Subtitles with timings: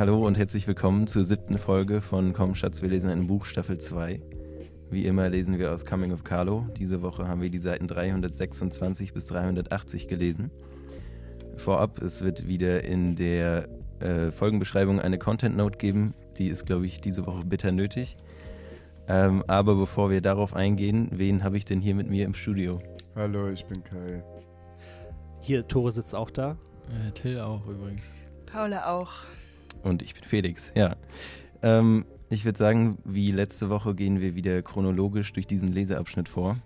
[0.00, 3.76] Hallo und herzlich willkommen zur siebten Folge von Komm Schatz, wir lesen ein Buch, Staffel
[3.76, 4.22] 2.
[4.88, 6.66] Wie immer lesen wir aus Coming of Carlo.
[6.78, 10.50] Diese Woche haben wir die Seiten 326 bis 380 gelesen.
[11.58, 13.68] Vorab, es wird wieder in der
[13.98, 16.14] äh, Folgenbeschreibung eine Content Note geben.
[16.38, 18.16] Die ist, glaube ich, diese Woche bitter nötig.
[19.06, 22.80] Ähm, aber bevor wir darauf eingehen, wen habe ich denn hier mit mir im Studio?
[23.14, 24.24] Hallo, ich bin Kai.
[25.40, 26.56] Hier, Tore sitzt auch da.
[26.88, 28.14] Äh, Till auch übrigens.
[28.46, 29.26] Paula auch.
[29.82, 30.96] Und ich bin Felix, ja.
[31.62, 36.56] Ähm, ich würde sagen, wie letzte Woche gehen wir wieder chronologisch durch diesen Leseabschnitt vor.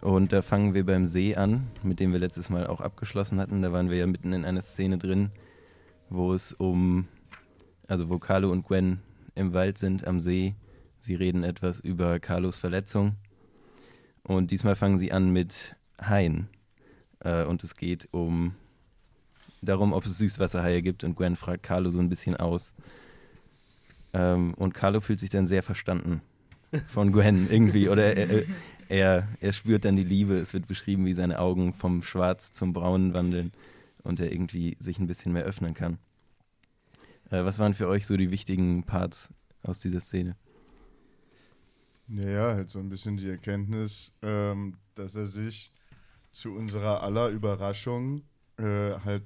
[0.00, 3.62] Und da fangen wir beim See an, mit dem wir letztes Mal auch abgeschlossen hatten.
[3.62, 5.30] Da waren wir ja mitten in einer Szene drin,
[6.08, 7.08] wo es um,
[7.86, 9.00] also wo Carlo und Gwen
[9.34, 10.54] im Wald sind, am See
[11.00, 13.16] Sie reden etwas über Carlos Verletzung.
[14.22, 16.48] Und diesmal fangen sie an mit Haien.
[17.20, 18.54] Äh, und es geht um
[19.62, 21.04] darum, ob es Süßwasserhaie gibt.
[21.04, 22.74] Und Gwen fragt Carlo so ein bisschen aus.
[24.12, 26.22] Ähm, und Carlo fühlt sich dann sehr verstanden
[26.88, 27.88] von Gwen irgendwie.
[27.88, 28.44] Oder er,
[28.88, 30.38] er, er spürt dann die Liebe.
[30.38, 33.52] Es wird beschrieben, wie seine Augen vom Schwarz zum Braun wandeln
[34.02, 35.98] und er irgendwie sich ein bisschen mehr öffnen kann.
[37.30, 40.36] Äh, was waren für euch so die wichtigen Parts aus dieser Szene?
[42.08, 45.72] Naja, halt so ein bisschen die Erkenntnis, ähm, dass er sich
[46.32, 48.22] zu unserer aller Überraschung
[48.56, 49.22] äh, halt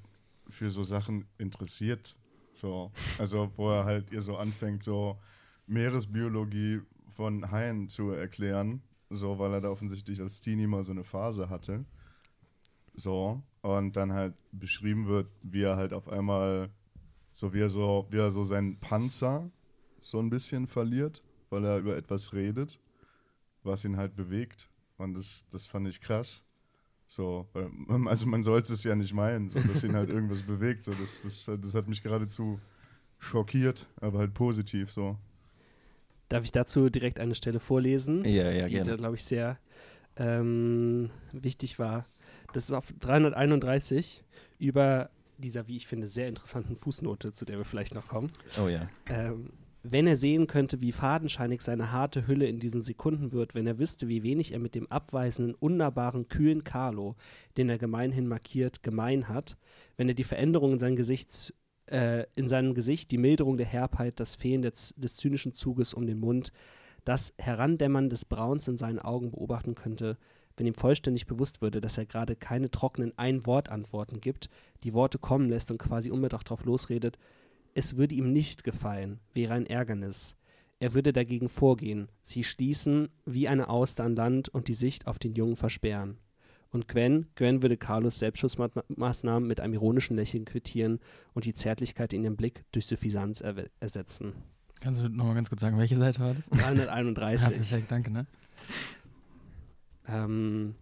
[0.49, 2.17] für so Sachen interessiert.
[2.53, 5.19] So, also wo er halt ihr so anfängt, so
[5.67, 6.83] Meeresbiologie
[7.15, 11.49] von Haien zu erklären, so weil er da offensichtlich als Teenie mal so eine Phase
[11.49, 11.85] hatte.
[12.95, 16.71] So, und dann halt beschrieben wird, wie er halt auf einmal,
[17.33, 19.51] so wie er so, wie er so seinen Panzer
[19.99, 22.81] so ein bisschen verliert weil er über etwas redet,
[23.63, 24.69] was ihn halt bewegt.
[24.99, 26.45] Und das, das fand ich krass.
[27.15, 27.47] So,
[28.07, 30.83] also man sollte es ja nicht meinen, so, dass ihn halt irgendwas bewegt.
[30.83, 32.59] So, das, das, das hat mich geradezu
[33.21, 35.17] schockiert, aber halt positiv so.
[36.29, 38.25] Darf ich dazu direkt eine Stelle vorlesen?
[38.25, 38.91] Ja, ja, die gerne.
[38.91, 39.61] da, glaube ich, sehr
[40.17, 42.05] ähm, wichtig war.
[42.53, 44.25] Das ist auf 331
[44.59, 45.09] über
[45.39, 48.33] dieser, wie ich finde, sehr interessanten Fußnote, zu der wir vielleicht noch kommen.
[48.61, 48.89] Oh ja.
[49.07, 49.51] Ähm,
[49.87, 53.79] wenn er sehen könnte, wie fadenscheinig seine harte Hülle in diesen Sekunden wird, wenn er
[53.79, 57.17] wüsste, wie wenig er mit dem abweisenden, unnahbaren, kühlen Carlo,
[57.59, 59.59] den er gemeinhin markiert, gemein hat,
[59.99, 61.53] wenn er die Veränderung in, sein Gesicht,
[61.91, 66.07] äh, in seinem Gesicht, die Milderung der Herbheit, das Fehlen des, des zynischen Zuges um
[66.07, 66.51] den Mund,
[67.05, 70.17] das Herandämmern des Brauns in seinen Augen beobachten könnte,
[70.57, 74.49] wenn ihm vollständig bewusst würde, dass er gerade keine trockenen Ein-Wort-Antworten gibt,
[74.83, 77.19] die Worte kommen lässt und quasi unbedacht drauf losredet,
[77.75, 80.37] es würde ihm nicht gefallen, wäre ein Ärgernis.
[80.81, 85.19] Er würde dagegen vorgehen, sie schließen wie eine Auster an Land und die Sicht auf
[85.19, 86.19] den Jungen versperren.
[86.71, 90.99] Und Gwen, Gwen würde Carlos Selbstschutzmaßnahmen mit einem ironischen Lächeln quittieren
[91.33, 94.33] und die Zärtlichkeit in ihrem Blick durch Suffisanz er ersetzen.
[94.81, 96.47] Kannst du nochmal ganz kurz sagen, welche Seite war das?
[96.51, 97.49] 331.
[97.49, 98.27] ja, perfekt, danke, ne?
[100.09, 100.75] Ähm,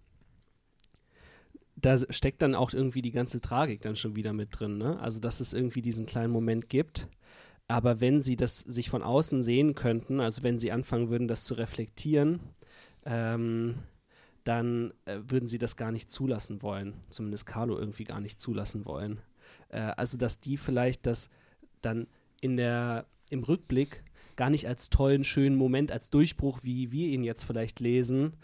[1.83, 4.79] da steckt dann auch irgendwie die ganze Tragik dann schon wieder mit drin.
[4.79, 4.99] Ne?
[5.01, 7.09] Also, dass es irgendwie diesen kleinen Moment gibt.
[7.69, 11.45] Aber wenn sie das sich von außen sehen könnten, also wenn sie anfangen würden, das
[11.45, 12.41] zu reflektieren,
[13.05, 13.77] ähm,
[14.45, 16.95] dann äh, würden sie das gar nicht zulassen wollen.
[17.11, 19.21] Zumindest Carlo irgendwie gar nicht zulassen wollen.
[19.69, 21.31] Äh, also, dass die vielleicht das
[21.81, 22.07] dann
[22.41, 24.05] in der, im Rückblick
[24.37, 28.35] gar nicht als tollen, schönen Moment, als Durchbruch, wie wir ihn jetzt vielleicht lesen,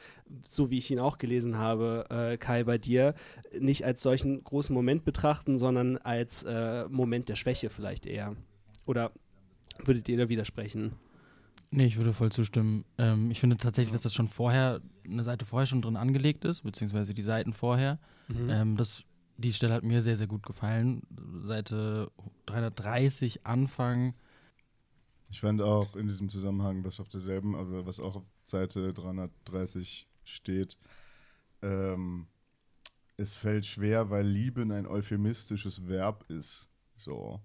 [0.47, 3.15] so wie ich ihn auch gelesen habe, äh, Kai, bei dir,
[3.59, 8.37] nicht als solchen großen Moment betrachten, sondern als äh, Moment der Schwäche vielleicht eher.
[8.87, 9.13] Oder
[9.85, 10.93] würdet ihr da widersprechen?
[11.71, 12.85] Nee, ich würde voll zustimmen.
[12.97, 16.63] Ähm, ich finde tatsächlich, dass das schon vorher, eine Seite vorher schon drin angelegt ist,
[16.63, 17.99] beziehungsweise die Seiten vorher.
[18.29, 18.51] Mhm.
[18.51, 19.05] Ähm, das,
[19.37, 21.03] die Stelle hat mir sehr, sehr gut gefallen.
[21.45, 22.11] Seite
[22.47, 24.15] 330 Anfang
[25.31, 30.09] ich fand auch in diesem Zusammenhang, was auf derselben, also was auch auf Seite 330
[30.25, 30.79] steht,
[31.63, 32.27] ähm,
[33.17, 36.69] es fällt schwer, weil Lieben ein euphemistisches Verb ist.
[36.97, 37.41] So.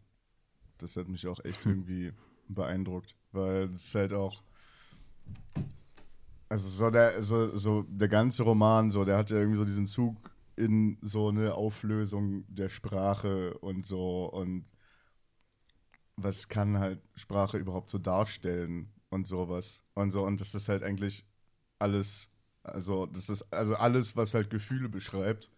[0.78, 1.72] Das hat mich auch echt hm.
[1.72, 2.14] irgendwie
[2.48, 4.44] beeindruckt, weil es halt auch.
[6.50, 9.88] Also so der, so, so der ganze Roman, so, der hat ja irgendwie so diesen
[9.88, 14.66] Zug in so eine Auflösung der Sprache und so und
[16.16, 20.24] was kann halt Sprache überhaupt so darstellen und sowas und so.
[20.24, 21.26] Und das ist halt eigentlich
[21.80, 22.30] alles
[22.64, 25.52] also das ist also alles was halt Gefühle beschreibt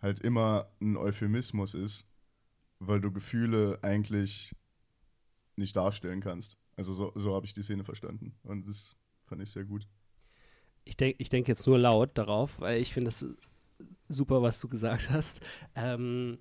[0.00, 2.06] halt immer ein Euphemismus ist
[2.78, 4.54] weil du Gefühle eigentlich
[5.56, 6.58] nicht darstellen kannst.
[6.76, 9.88] Also so, so habe ich die Szene verstanden und das fand ich sehr gut.
[10.84, 13.26] Ich denke ich denk jetzt nur laut darauf weil ich finde es
[14.08, 15.40] super was du gesagt hast.
[15.74, 16.38] Ähm,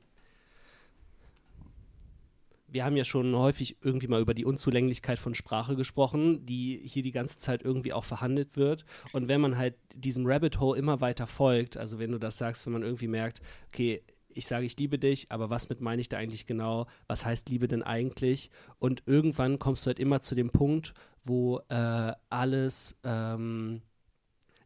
[2.75, 7.03] wir haben ja schon häufig irgendwie mal über die Unzulänglichkeit von Sprache gesprochen, die hier
[7.03, 8.83] die ganze Zeit irgendwie auch verhandelt wird.
[9.13, 12.65] Und wenn man halt diesem Rabbit Hole immer weiter folgt, also wenn du das sagst,
[12.65, 13.39] wenn man irgendwie merkt,
[13.73, 16.87] okay, ich sage, ich liebe dich, aber was mit meine ich da eigentlich genau?
[17.07, 18.51] Was heißt Liebe denn eigentlich?
[18.77, 20.93] Und irgendwann kommst du halt immer zu dem Punkt,
[21.23, 23.83] wo äh, alles ähm,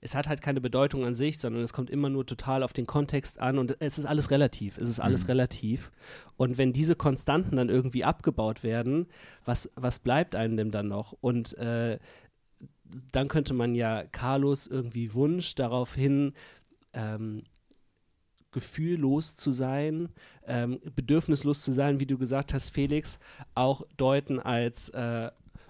[0.02, 2.86] es hat halt keine Bedeutung an sich, sondern es kommt immer nur total auf den
[2.86, 4.78] Kontext an und es ist alles relativ.
[4.78, 5.28] Es ist alles mhm.
[5.28, 5.92] relativ.
[6.38, 9.08] Und wenn diese Konstanten dann irgendwie abgebaut werden,
[9.46, 11.14] was, was bleibt einem denn dann noch?
[11.20, 12.00] Und äh,
[13.12, 16.34] dann könnte man ja Carlos irgendwie Wunsch darauf hin,
[16.94, 17.44] ähm,
[18.52, 20.10] gefühllos zu sein,
[20.48, 23.20] ähm, bedürfnislos zu sein, wie du gesagt hast, Felix,
[23.54, 25.30] auch deuten als äh,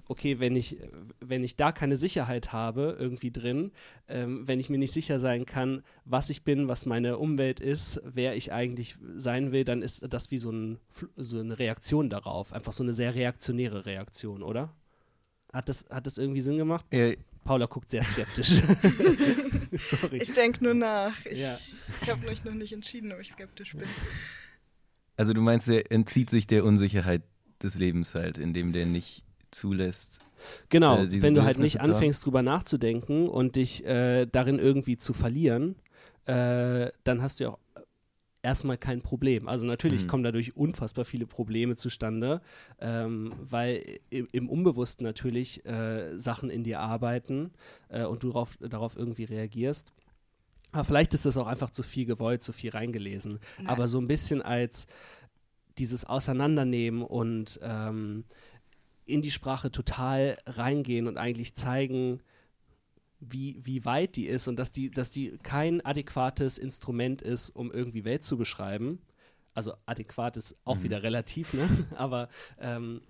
[0.10, 0.78] okay, wenn ich,
[1.20, 3.72] wenn ich da keine Sicherheit habe irgendwie drin,
[4.08, 8.02] ähm, wenn ich mir nicht sicher sein kann, was ich bin, was meine Umwelt ist,
[8.04, 10.80] wer ich eigentlich sein will, dann ist das wie so, ein,
[11.16, 12.54] so eine Reaktion darauf.
[12.54, 14.74] Einfach so eine sehr reaktionäre Reaktion, oder?
[15.54, 16.86] Hat das, hat das irgendwie Sinn gemacht?
[16.90, 18.62] Äh, Paula guckt sehr skeptisch.
[19.74, 20.18] Sorry.
[20.18, 21.24] Ich denke nur nach.
[21.26, 21.58] Ich, ja.
[22.02, 23.88] ich habe mich noch nicht entschieden, ob ich skeptisch bin.
[25.18, 27.22] Also du meinst, er entzieht sich der Unsicherheit
[27.62, 30.19] des Lebens halt, indem der nicht zulässt.
[30.69, 35.13] Genau, äh, wenn du halt nicht anfängst drüber nachzudenken und dich äh, darin irgendwie zu
[35.13, 35.75] verlieren,
[36.25, 37.60] äh, dann hast du ja auch
[38.42, 39.48] erstmal kein Problem.
[39.48, 40.07] Also natürlich mhm.
[40.07, 42.42] kommen dadurch unfassbar viele Probleme zustande,
[42.80, 47.51] ähm, weil im, im, Unbewussten natürlich äh, Sachen in dir arbeiten
[47.90, 49.94] äh, und du darauf, darauf irgendwie reagierst.
[50.72, 53.40] Aber vielleicht ist das auch einfach zu viel gewollt, zu viel reingelesen.
[53.57, 53.68] Nein.
[53.68, 54.86] Aber so ein bisschen als
[55.78, 58.25] dieses Auseinandernehmen und ähm,
[59.10, 62.22] in die Sprache total reingehen und eigentlich zeigen,
[63.20, 67.72] wie, wie weit die ist und dass die, dass die kein adäquates Instrument ist, um
[67.72, 69.00] irgendwie Welt zu beschreiben.
[69.54, 70.84] Also adäquat ist auch mhm.
[70.84, 71.68] wieder relativ, ne?
[71.96, 72.30] aber
[72.60, 73.02] ähm,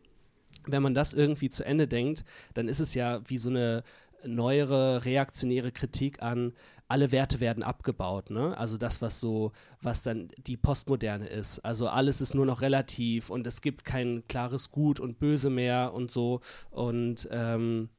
[0.65, 3.83] wenn man das irgendwie zu Ende denkt, dann ist es ja wie so eine
[4.25, 6.53] neuere reaktionäre Kritik an,
[6.89, 8.57] alle Werte werden abgebaut, ne?
[8.57, 11.59] Also das, was so, was dann die Postmoderne ist.
[11.59, 15.93] Also alles ist nur noch relativ und es gibt kein klares Gut und Böse mehr
[15.93, 16.41] und so.
[16.71, 17.89] Und ähm,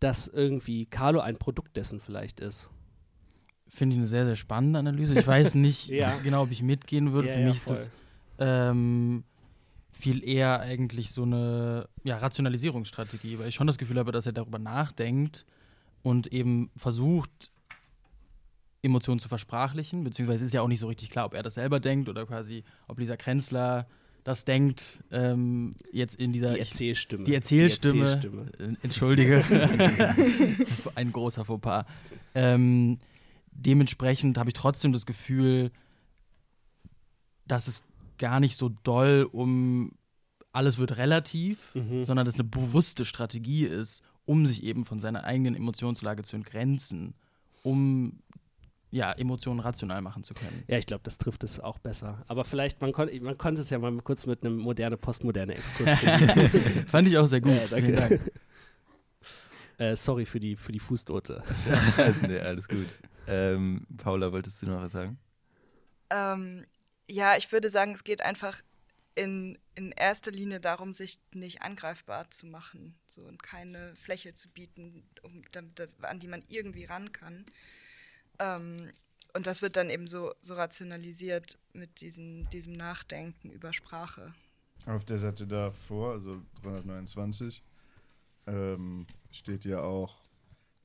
[0.00, 2.70] dass irgendwie Carlo ein Produkt dessen vielleicht ist.
[3.68, 5.16] Finde ich eine sehr, sehr spannende Analyse.
[5.16, 6.18] Ich weiß nicht ja.
[6.24, 7.28] genau, ob ich mitgehen würde.
[7.28, 7.90] Ja, Für mich ist es
[8.40, 9.22] ähm,
[9.92, 14.32] viel eher eigentlich so eine ja, Rationalisierungsstrategie, weil ich schon das Gefühl habe, dass er
[14.32, 15.46] darüber nachdenkt
[16.02, 17.52] und eben versucht,
[18.82, 21.78] Emotionen zu versprachlichen, beziehungsweise ist ja auch nicht so richtig klar, ob er das selber
[21.78, 23.86] denkt oder quasi, ob Lisa Krenzler
[24.24, 26.54] das denkt, ähm, jetzt in dieser.
[26.54, 27.24] Die Erzählstimme.
[27.24, 27.94] Die Erzählstimme.
[27.94, 28.52] Die Erzählstimme.
[28.58, 29.44] Äh, entschuldige.
[30.94, 31.84] Ein großer Fauxpas.
[32.34, 32.98] Ähm,
[33.50, 35.70] dementsprechend habe ich trotzdem das Gefühl,
[37.46, 37.82] dass es
[38.18, 39.92] gar nicht so doll um
[40.52, 42.04] alles wird relativ, mhm.
[42.04, 46.36] sondern dass es eine bewusste Strategie ist, um sich eben von seiner eigenen Emotionslage zu
[46.36, 47.14] entgrenzen,
[47.62, 48.20] um
[48.92, 50.64] ja, Emotionen rational machen zu können.
[50.68, 52.22] Ja, ich glaube, das trifft es auch besser.
[52.28, 55.88] Aber vielleicht, man, kon man konnte es ja mal kurz mit einem moderne, postmoderne Exkurs
[56.88, 57.52] Fand ich auch sehr gut.
[57.52, 57.92] Ja, danke.
[57.92, 58.20] Dank.
[59.78, 61.42] äh, sorry für die, für die Fußnote.
[62.28, 62.98] nee, alles gut.
[63.26, 65.18] Ähm, Paula, wolltest du noch was sagen?
[66.10, 66.66] Ähm,
[67.08, 68.60] ja, ich würde sagen, es geht einfach
[69.14, 74.48] in, in erster Linie darum, sich nicht angreifbar zu machen so, und keine Fläche zu
[74.48, 77.44] bieten, um, damit, an die man irgendwie ran kann.
[78.38, 78.90] Ähm,
[79.34, 84.34] und das wird dann eben so, so rationalisiert mit diesem, diesem Nachdenken über Sprache.
[84.86, 87.62] Auf der Seite davor, also 329,
[88.46, 90.21] ähm, steht ja auch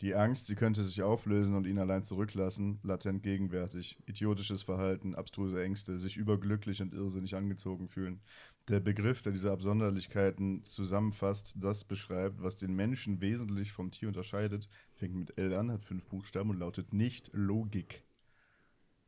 [0.01, 3.97] die Angst, sie könnte sich auflösen und ihn allein zurücklassen, latent gegenwärtig.
[4.05, 8.21] Idiotisches Verhalten, abstruse Ängste, sich überglücklich und irrsinnig angezogen fühlen.
[8.67, 14.69] Der Begriff, der diese Absonderlichkeiten zusammenfasst, das beschreibt, was den Menschen wesentlich vom Tier unterscheidet,
[14.93, 18.03] fängt mit L an, hat fünf Buchstaben und lautet nicht Logik.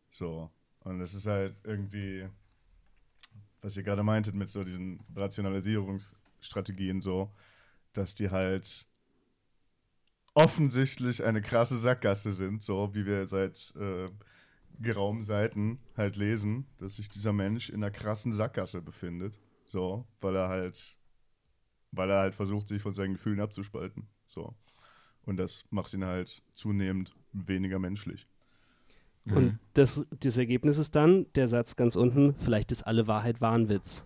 [0.07, 0.49] So.
[0.79, 2.27] Und das ist halt irgendwie,
[3.61, 7.31] was ihr gerade meintet mit so diesen Rationalisierungsstrategien so,
[7.93, 8.88] dass die halt
[10.39, 14.07] offensichtlich eine krasse Sackgasse sind, so wie wir seit äh,
[14.79, 20.35] geraumen Seiten halt lesen, dass sich dieser Mensch in einer krassen Sackgasse befindet, so, weil
[20.35, 20.97] er halt,
[21.91, 24.55] weil er halt versucht, sich von seinen Gefühlen abzuspalten, so.
[25.25, 28.25] Und das macht ihn halt zunehmend weniger menschlich.
[29.25, 29.59] Und mhm.
[29.73, 34.05] das, das Ergebnis ist dann, der Satz ganz unten, vielleicht ist alle Wahrheit Wahnwitz.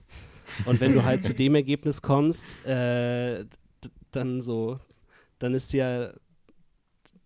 [0.65, 3.45] Und wenn du halt zu dem Ergebnis kommst, äh,
[4.11, 4.79] dann so,
[5.39, 6.19] dann ist dir,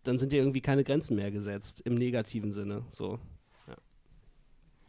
[0.08, 2.84] dann sind dir irgendwie keine Grenzen mehr gesetzt, im negativen Sinne.
[2.90, 3.20] So.
[3.68, 3.76] Ja.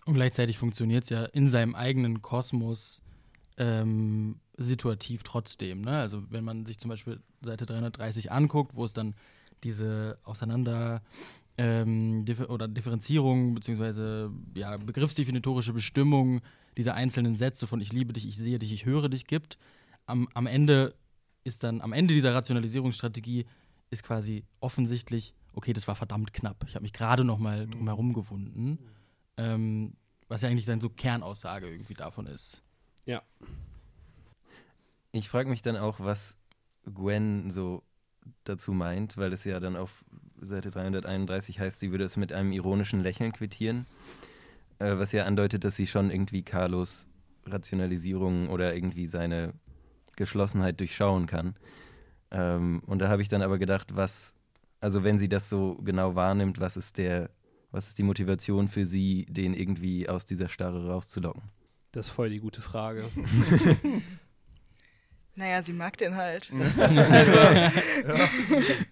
[0.06, 3.02] Und gleichzeitig funktioniert es ja in seinem eigenen Kosmos
[3.56, 5.82] ähm, situativ trotzdem.
[5.82, 5.98] Ne?
[5.98, 9.14] Also wenn man sich zum Beispiel Seite 330 anguckt, wo es dann
[9.64, 11.02] diese Auseinander
[11.56, 16.40] ähm, oder Differenzierung beziehungsweise ja, begriffsdefinitorische Bestimmung
[16.76, 19.58] dieser einzelnen Sätze von ich liebe dich, ich sehe dich, ich höre dich gibt.
[20.06, 20.94] Am, am Ende
[21.42, 23.46] ist dann, am Ende dieser Rationalisierungsstrategie
[23.90, 26.64] ist quasi offensichtlich, okay, das war verdammt knapp.
[26.66, 28.78] Ich habe mich gerade noch mal drum herum gewunden.
[29.36, 29.94] Ähm,
[30.28, 32.62] was ja eigentlich dann so Kernaussage irgendwie davon ist.
[33.06, 33.22] Ja.
[35.12, 36.36] Ich frage mich dann auch, was
[36.84, 37.82] Gwen so
[38.44, 40.04] dazu meint, weil es ja dann auf
[40.40, 43.86] Seite 331 heißt, sie würde es mit einem ironischen Lächeln quittieren,
[44.78, 47.08] äh, was ja andeutet, dass sie schon irgendwie Carlos
[47.46, 49.54] Rationalisierung oder irgendwie seine
[50.16, 51.56] Geschlossenheit durchschauen kann.
[52.30, 54.34] Ähm, und da habe ich dann aber gedacht, was,
[54.80, 57.30] also wenn sie das so genau wahrnimmt, was ist der,
[57.70, 61.42] was ist die Motivation für sie, den irgendwie aus dieser Starre rauszulocken?
[61.92, 63.04] Das ist voll die gute Frage.
[65.38, 66.50] Naja, sie mag den halt.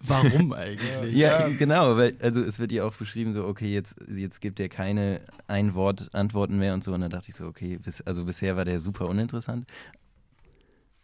[0.01, 1.13] Warum eigentlich?
[1.13, 4.69] Ja, genau, weil also es wird ja auch beschrieben so, okay, jetzt, jetzt gibt er
[4.69, 6.93] keine Ein-Wort-Antworten mehr und so.
[6.93, 9.67] Und dann dachte ich so, okay, bis, also bisher war der super uninteressant.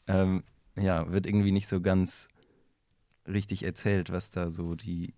[0.08, 0.44] Ähm,
[0.76, 2.30] ja, wird irgendwie nicht so ganz
[3.28, 5.14] richtig erzählt, was da so die,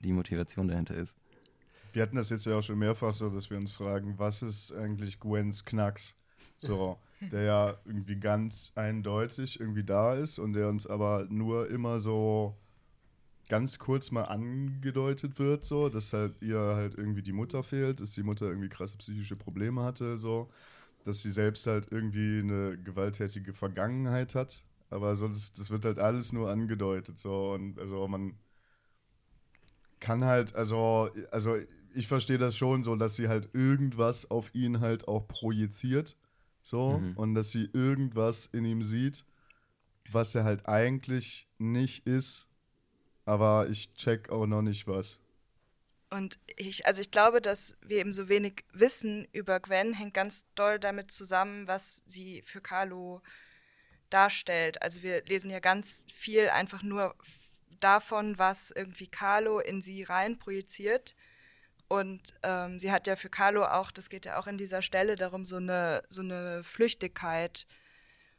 [0.00, 1.16] die Motivation dahinter ist.
[1.92, 4.72] Wir hatten das jetzt ja auch schon mehrfach so, dass wir uns fragen, was ist
[4.72, 6.16] eigentlich Gwens Knacks?
[6.58, 12.00] So, der ja irgendwie ganz eindeutig irgendwie da ist und der uns aber nur immer
[12.00, 12.56] so
[13.48, 18.12] ganz kurz mal angedeutet wird, so, dass halt ihr halt irgendwie die Mutter fehlt, dass
[18.12, 20.48] die Mutter irgendwie krasse psychische Probleme hatte, so,
[21.04, 25.98] dass sie selbst halt irgendwie eine gewalttätige Vergangenheit hat, aber so, das, das wird halt
[25.98, 28.38] alles nur angedeutet, so, und also man
[30.00, 31.56] kann halt, also, also
[31.94, 36.16] ich verstehe das schon so, dass sie halt irgendwas auf ihn halt auch projiziert,
[36.62, 37.16] so, Mhm.
[37.16, 39.24] und dass sie irgendwas in ihm sieht,
[40.10, 42.48] was er halt eigentlich nicht ist,
[43.24, 45.20] aber ich check auch noch nicht was.
[46.10, 50.44] Und ich, also ich glaube, dass wir eben so wenig wissen über Gwen, hängt ganz
[50.56, 53.22] doll damit zusammen, was sie für Carlo
[54.10, 54.82] darstellt.
[54.82, 57.14] Also wir lesen ja ganz viel einfach nur
[57.80, 61.14] davon, was irgendwie Carlo in sie rein projiziert.
[61.88, 65.16] Und ähm, sie hat ja für Carlo auch, das geht ja auch in dieser Stelle
[65.16, 67.66] darum, so eine, so eine Flüchtigkeit.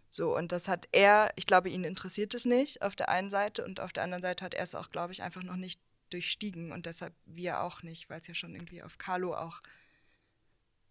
[0.09, 3.65] So, und das hat er, ich glaube, ihn interessiert es nicht auf der einen Seite
[3.65, 6.71] und auf der anderen Seite hat er es auch, glaube ich, einfach noch nicht durchstiegen
[6.71, 9.61] und deshalb wir auch nicht, weil es ja schon irgendwie auf Carlo auch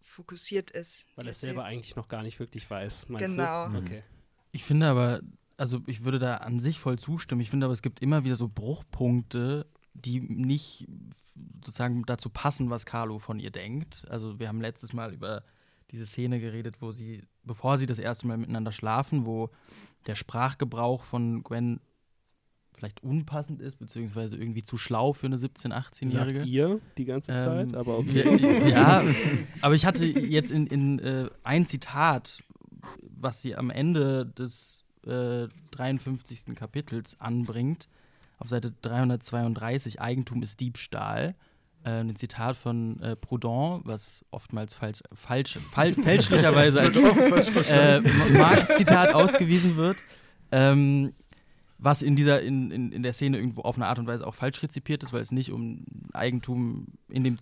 [0.01, 1.07] fokussiert ist.
[1.15, 3.09] Weil er es selber eigentlich noch gar nicht wirklich weiß.
[3.09, 3.69] Meinst Genau.
[3.69, 3.77] Du?
[3.77, 4.03] Okay.
[4.51, 5.21] Ich finde aber,
[5.57, 7.41] also ich würde da an sich voll zustimmen.
[7.41, 10.87] Ich finde aber, es gibt immer wieder so Bruchpunkte, die nicht
[11.63, 14.05] sozusagen dazu passen, was Carlo von ihr denkt.
[14.09, 15.43] Also wir haben letztes Mal über
[15.91, 19.49] diese Szene geredet, wo sie, bevor sie das erste Mal miteinander schlafen, wo
[20.07, 21.79] der Sprachgebrauch von Gwen
[22.73, 26.43] vielleicht unpassend ist, beziehungsweise irgendwie zu schlau für eine 17-, Sagt 18-Jährige.
[26.43, 28.69] ihr die ganze Ähm, Zeit, aber okay.
[28.69, 29.03] Ja, ja,
[29.61, 32.41] aber ich hatte jetzt in, in äh, ein Zitat,
[33.01, 36.55] was sie am Ende des äh, 53.
[36.55, 37.87] Kapitels anbringt,
[38.37, 41.35] auf Seite 332, Eigentum ist Diebstahl.
[41.83, 46.97] Äh, ein Zitat von äh, Proudhon, was oftmals falsch, falsch, fal fälschlicherweise als
[47.69, 48.01] äh,
[48.37, 49.97] Marx-Zitat ausgewiesen wird.
[50.51, 51.13] Ähm,
[51.83, 54.35] was in dieser, in, in, in der Szene irgendwo auf eine Art und Weise auch
[54.35, 55.83] falsch rezipiert ist, weil es nicht um
[56.13, 57.37] Eigentum, in dem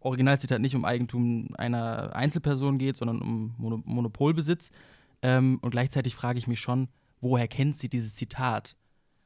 [0.00, 4.70] Originalzitat nicht um Eigentum einer Einzelperson geht, sondern um Mono Monopolbesitz.
[5.20, 6.88] Ähm, und gleichzeitig frage ich mich schon,
[7.20, 8.76] woher kennt sie dieses Zitat?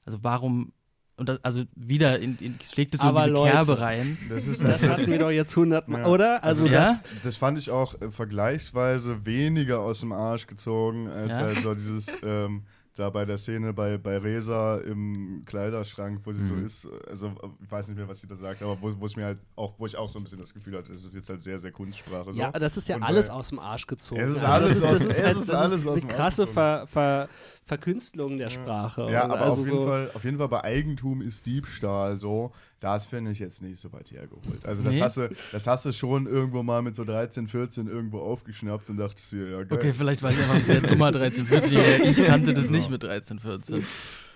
[0.05, 0.73] Also warum,
[1.17, 4.19] und das, also wieder in, in, schlägt es so in Aber diese Leute, Kerbe rein.
[4.29, 6.07] Das ist Das hatten wir doch jetzt hundertmal, Ja.
[6.09, 6.43] oder?
[6.45, 6.85] Also Ja?
[6.85, 11.45] das, Das fand ich auch äh, vergleichsweise weniger aus dem Arsch gezogen, als Ja?
[11.45, 12.65] halt so dieses, ähm,
[12.99, 16.65] da bei der Szene bei, bei Resa im Kleiderschrank, wo sie so Mhm.
[16.67, 19.25] ist, also ich weiß nicht mehr, was sie da sagt, aber wo, wo es mir
[19.27, 21.43] halt auch, wo ich auch so ein bisschen das Gefühl hatte, es ist jetzt halt
[21.43, 22.33] sehr, sehr Kunstsprache.
[22.33, 22.41] So.
[22.41, 24.23] ja, das ist ja Und alles aus dem Arsch gezogen.
[24.23, 25.87] Es ist Also alles das ist, aus- das ist, es halt, ist das alles ist
[25.87, 26.47] aus eine dem Arsch krasse.
[26.47, 27.29] Ver, Ver,
[27.67, 29.11] Verkünstelung der Sprache.
[29.11, 32.19] Ja, Und aber also auf, jeden so, Fall, auf jeden Fall bei Eigentum ist Diebstahl
[32.19, 34.65] so, das finde ich jetzt nicht so weit hergeholt.
[34.65, 35.01] Also das, Nee.
[35.01, 38.99] hast du, das hast du schon irgendwo mal mit so 13, 14 irgendwo aufgeschnappt und
[38.99, 39.79] dachtest dir, ja geil.
[39.79, 42.05] Okay, vielleicht war ich einfach ein sehr dummer 13-, 14-Jähriger.
[42.07, 43.85] Ich kannte das nicht mit 13, 14.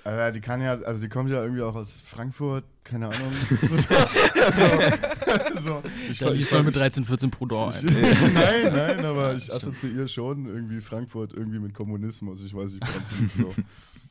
[0.02, 3.32] Aber die kann ja, also die kommt ja irgendwie auch aus Frankfurt, keine Ahnung.
[5.61, 5.82] so, so,
[6.32, 7.85] ich, Da man mit 13, 14 Proudhon ein.
[8.35, 12.42] Nein, nein, aber ich assoziiere schon irgendwie Frankfurt irgendwie mit Kommunismus.
[12.42, 12.87] Ich weiß nicht,
[13.20, 13.37] liegt.
[13.37, 13.54] So.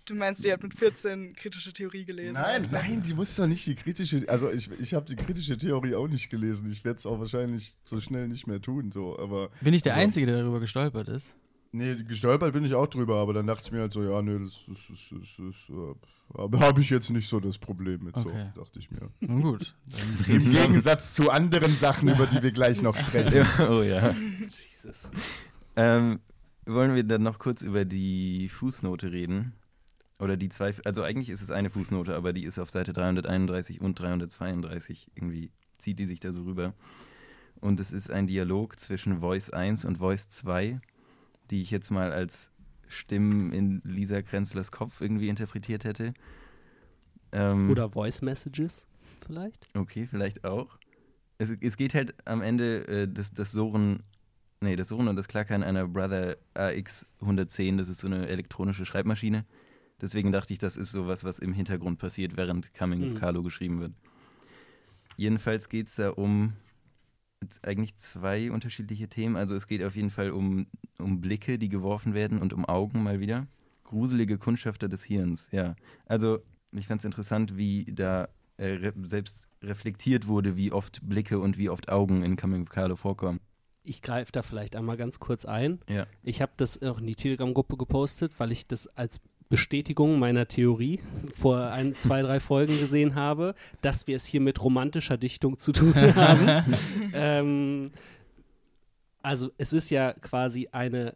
[0.10, 2.34] Du meinst, die hat mit 14 kritische Theorie gelesen?
[2.34, 2.72] Nein, einfach?
[2.72, 6.08] nein, die muss doch nicht die kritische, also ich, ich habe die kritische Theorie auch
[6.08, 6.72] nicht gelesen.
[6.72, 9.94] Ich werde es auch wahrscheinlich so schnell nicht mehr tun, so, aber Bin ich der
[9.94, 10.00] So.
[10.00, 11.36] Einzige, der darüber gestolpert ist?
[11.72, 14.40] Nee, gestolpert bin ich auch drüber, aber dann dachte ich mir halt so, ja, nee,
[14.44, 18.50] das, das, das, das, das äh, habe ich jetzt nicht so das Problem mit, Okay.
[18.56, 19.12] so, dachte ich mir.
[19.20, 19.76] Nun gut.
[20.28, 23.46] Im Gegensatz zu anderen Sachen, über die wir gleich noch sprechen.
[23.60, 24.16] oh ja.
[24.40, 25.12] Jesus.
[25.76, 26.20] Ähm,
[26.66, 29.54] wollen wir dann noch kurz über die Fußnote reden?
[30.20, 33.80] Oder die zwei, also eigentlich ist es eine Fußnote, aber die ist auf Seite 331
[33.80, 35.12] und 332.
[35.16, 36.74] Irgendwie zieht die sich da so rüber.
[37.62, 40.80] Und es ist ein Dialog zwischen Voice 1 und Voice 2,
[41.50, 42.52] die ich jetzt mal als
[42.88, 46.14] Stimmen in Lisa Krenzlers Kopf irgendwie interpretiert hätte.
[47.32, 48.88] Ähm, Oder Voice Messages
[49.26, 49.68] vielleicht?
[49.74, 50.78] Okay, vielleicht auch.
[51.38, 54.04] Es, es geht halt am Ende äh, das, das Soren,
[54.60, 58.86] nee, das Soren und das Klackern einer Brother AX 110, das ist so eine elektronische
[58.86, 59.46] Schreibmaschine.
[60.02, 63.14] Deswegen dachte ich, das ist sowas, was im Hintergrund passiert, während Coming Mhm.
[63.14, 63.94] of Carlo geschrieben wird.
[65.18, 66.54] Jedenfalls geht es da um
[67.62, 69.36] eigentlich zwei unterschiedliche Themen.
[69.36, 73.04] Also es geht auf jeden Fall um, um Blicke, die geworfen werden und um Augen
[73.04, 73.48] mal wieder.
[73.84, 75.76] Gruselige Kundschafter des Hirns, ja.
[76.06, 76.40] Also
[76.72, 81.58] ich fand es interessant, wie da äh, re selbst reflektiert wurde, wie oft Blicke und
[81.58, 83.40] wie oft Augen in Coming of Carlo vorkommen.
[83.84, 85.80] Ich greife da vielleicht einmal ganz kurz ein.
[85.90, 86.06] Ja.
[86.22, 91.00] Ich habe das auch in die Telegram-Gruppe gepostet, weil ich das als Bestätigung meiner Theorie
[91.36, 95.72] vor ein, zwei, drei Folgen gesehen habe, dass wir es hier mit romantischer Dichtung zu
[95.72, 96.76] tun haben.
[97.14, 97.92] ähm,
[99.22, 101.16] also es ist ja quasi eine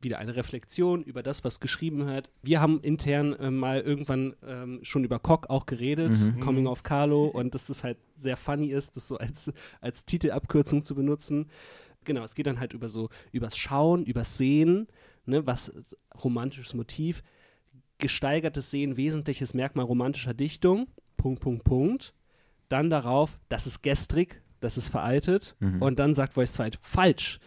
[0.00, 2.30] wieder eine Reflexion über das, was geschrieben wird.
[2.42, 6.40] Wir haben intern äh, mal irgendwann ähm, schon über Cock auch geredet, Mhm.
[6.40, 10.82] Coming of Carlo, und dass das halt sehr funny ist, das so als, als Titelabkürzung
[10.82, 11.48] zu benutzen.
[12.04, 14.88] Genau, es geht dann halt über so, übers Schauen, übers Sehen,
[15.24, 15.72] ne, was
[16.24, 17.22] romantisches Motiv,
[18.02, 22.12] gesteigertes Sehen, wesentliches Merkmal romantischer Dichtung, Punkt, Punkt, Punkt.
[22.68, 25.56] Dann darauf, das ist gestrig, das ist veraltet.
[25.60, 25.80] Mhm.
[25.80, 27.40] Und dann sagt Voice 2, falsch,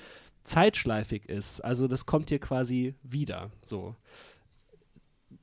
[0.44, 1.62] zeitschleifig ist.
[1.62, 3.52] Also das kommt hier quasi wieder.
[3.64, 3.96] So.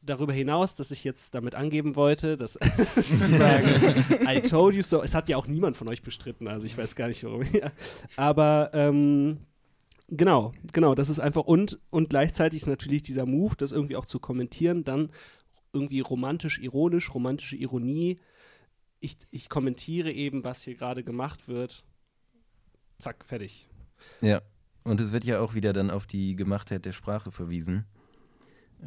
[0.00, 2.52] Darüber hinaus, dass ich jetzt damit angeben wollte, dass
[2.95, 3.68] zu sagen,
[4.27, 6.96] I told you so, es hat ja auch niemand von euch bestritten, also ich weiß
[6.96, 7.42] gar nicht, warum.
[8.16, 9.38] Aber ähm,
[10.12, 14.07] genau, genau, das ist einfach und, und gleichzeitig ist natürlich dieser Move, das irgendwie auch
[14.07, 15.11] zu kommentieren, dann
[15.72, 18.20] irgendwie romantisch, ironisch, romantische Ironie.
[19.01, 21.85] Ich, ich kommentiere eben, was hier gerade gemacht wird.
[22.98, 23.68] Zack, fertig.
[24.20, 24.42] Ja,
[24.85, 27.87] und es wird ja auch wieder dann auf die Gemachtheit der Sprache verwiesen.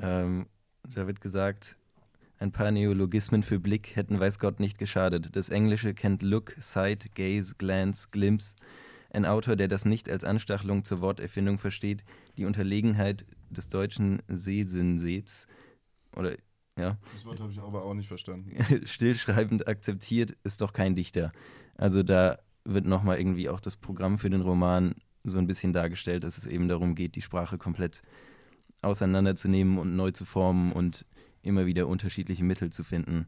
[0.01, 0.47] Ähm,
[0.83, 1.77] da wird gesagt,
[2.38, 5.35] ein paar Neologismen für Blick hätten weiß Gott nicht geschadet.
[5.35, 8.55] Das Englische kennt Look, Sight, Gaze, Glance, Glimpse.
[9.15, 12.04] Ein Autor, der das nicht als Anstachelung zur Worterfindung versteht,
[12.38, 15.47] die Unterlegenheit des deutschen Sehsynsets
[16.15, 16.36] oder
[16.78, 18.51] ja, Das Wort habe ich aber auch nicht verstanden.
[18.86, 21.32] stillschreibend akzeptiert, ist doch kein Dichter.
[21.78, 26.25] Also da wird nochmal irgendwie auch das Programm für den Roman so ein bisschen dargestellt,
[26.25, 28.01] dass es eben darum geht, die Sprache komplett
[28.82, 31.06] auseinanderzunehmen und neu zu formen und
[31.41, 33.28] immer wieder unterschiedliche Mittel zu finden.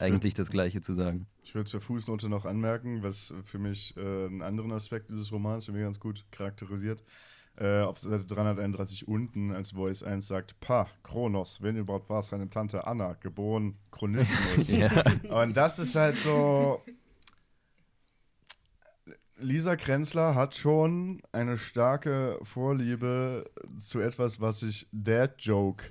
[0.00, 1.26] Eigentlich das Gleiche zu sagen.
[1.42, 5.66] Ich will zur Fußnote noch anmerken, was für mich äh, einen anderen Aspekt dieses Romans
[5.66, 7.04] für mich ganz gut charakterisiert.
[7.56, 12.28] Äh, auf Seite 331 unten als Voice 1 sagt, Pa, Kronos, wenn überhaupt war es
[12.28, 14.68] seine Tante Anna, geboren Chronismus.
[14.68, 14.90] Ja.
[15.28, 16.82] Und das ist halt so.
[19.36, 25.84] Lisa Krenzler hat schon eine starke Vorliebe zu etwas, was ich Dad Joke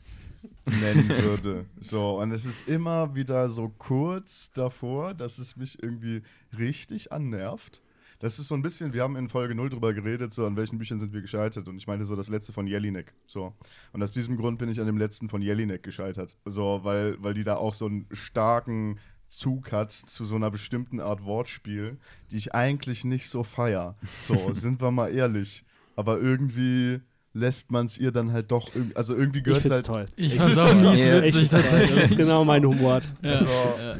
[0.65, 1.65] nennen würde.
[1.80, 6.21] So, und es ist immer wieder so kurz davor, dass es mich irgendwie
[6.58, 7.82] richtig annervt.
[8.19, 10.78] Das ist so ein bisschen, wir haben in Folge 0 drüber geredet, so an welchen
[10.78, 11.69] Büchern sind wir gescheitert.
[11.69, 13.13] Und ich meinte so das letzte von Jelinek.
[13.25, 13.54] So.
[13.93, 16.36] Und aus diesem Grund bin ich an dem letzten von Jelinek gescheitert.
[16.43, 18.99] So, weil, weil die da auch so einen starken
[19.30, 21.97] Zug hat zu so einer bestimmten Art Wortspiel,
[22.32, 23.95] die ich eigentlich nicht so feier.
[24.19, 25.63] So, sind wir mal ehrlich.
[25.95, 26.99] Aber irgendwie
[27.33, 29.89] lässt man es ihr dann halt doch, irg- also irgendwie Ich gehört finde es es
[29.89, 30.07] halt.
[30.07, 30.13] toll.
[30.17, 31.99] Ich Ich fand's find's auch mies Ja, witzig tatsächlich.
[32.01, 33.01] Das ist genau mein Humor.
[33.21, 33.45] Also,
[33.79, 33.97] Ja.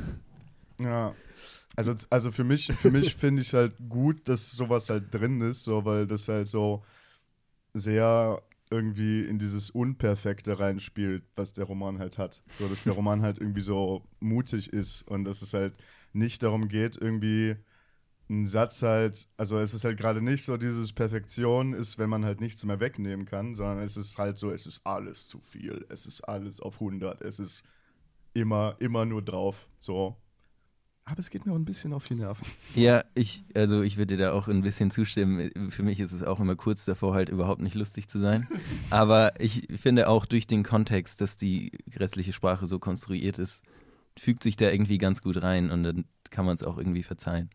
[0.81, 1.15] Ja.
[1.75, 5.39] Also, also für mich, für mich finde ich es halt gut, dass sowas halt drin
[5.41, 6.83] ist, so, weil das halt so
[7.73, 12.43] sehr irgendwie in dieses Unperfekte reinspielt, was der Roman halt hat.
[12.59, 15.73] So, dass der Roman halt irgendwie so mutig ist und dass es halt
[16.13, 17.55] nicht darum geht, irgendwie
[18.29, 22.25] einen Satz halt, also es ist halt gerade nicht so dieses Perfektion ist, wenn man
[22.25, 25.85] halt nichts mehr wegnehmen kann, sondern es ist halt so, es ist alles zu viel,
[25.89, 27.63] es ist alles auf 100, es ist
[28.33, 30.15] immer, immer nur drauf, so.
[31.05, 32.45] Aber es geht mir auch ein bisschen auf die Nerven.
[32.75, 35.71] Ja, ich, also ich würde dir da auch ein bisschen zustimmen.
[35.71, 38.47] Für mich ist es auch immer kurz davor, halt überhaupt nicht lustig zu sein.
[38.91, 43.63] Aber ich finde auch durch den Kontext, dass die restliche Sprache so konstruiert ist,
[44.19, 47.49] fügt sich da irgendwie ganz gut rein und dann kann man es auch irgendwie verzeihen.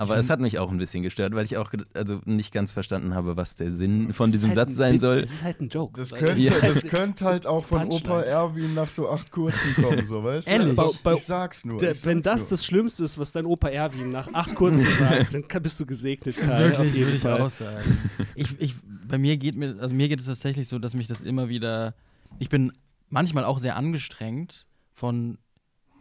[0.00, 3.14] Aber es hat mich auch ein bisschen gestört, weil ich auch also nicht ganz verstanden
[3.14, 5.18] habe, was der Sinn von diesem halt Satz ein sein Witz, soll.
[5.18, 6.00] Es ist halt ein Joke.
[6.00, 8.22] Das könnte, ist das halt- könnte halt auch von Opa.
[8.22, 10.52] Erwin nach so acht kurzen kommen, so, weißt du?
[10.52, 10.74] Ehrlich?
[10.76, 11.76] Bei, Bei- ich sag's nur.
[11.76, 12.50] Der, ich wenn sag's das nur.
[12.56, 15.84] das Schlimmste ist, was dein Opa Erwin nach acht kurzen sagt, dann kann, bist du
[15.84, 16.70] gesegnet, Kai.
[16.72, 17.98] auf Wirklich, würde ich auch sagen.
[18.34, 18.74] Ich, ich,
[19.06, 21.94] bei mir geht mir, also mir geht es tatsächlich so, dass mich das immer wieder.
[22.38, 22.72] Ich bin
[23.10, 25.36] manchmal auch sehr angestrengt von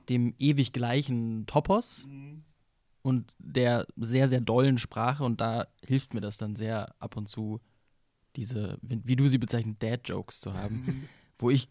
[0.08, 2.08] dem ewig gleichen Topos
[3.02, 7.30] und der sehr, sehr dollen Sprache und da hilft mir das dann sehr ab und
[7.30, 7.60] zu,
[8.36, 11.08] diese, wie du sie bezeichnest, Dad-Jokes zu haben,
[11.40, 11.70] wo ich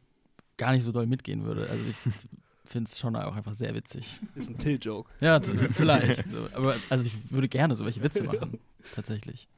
[0.57, 1.69] gar nicht so doll mitgehen würde.
[1.69, 1.97] Also ich
[2.64, 4.21] finde es schon auch einfach sehr witzig.
[4.35, 5.11] Ist ein Till-Joke.
[5.21, 6.25] Ja, vielleicht.
[6.55, 8.59] Aber also ich würde gerne so welche Witze machen,
[8.95, 9.49] tatsächlich.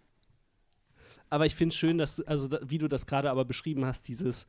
[1.29, 4.09] Aber ich finde es schön, dass du, also wie du das gerade aber beschrieben hast,
[4.09, 4.47] dieses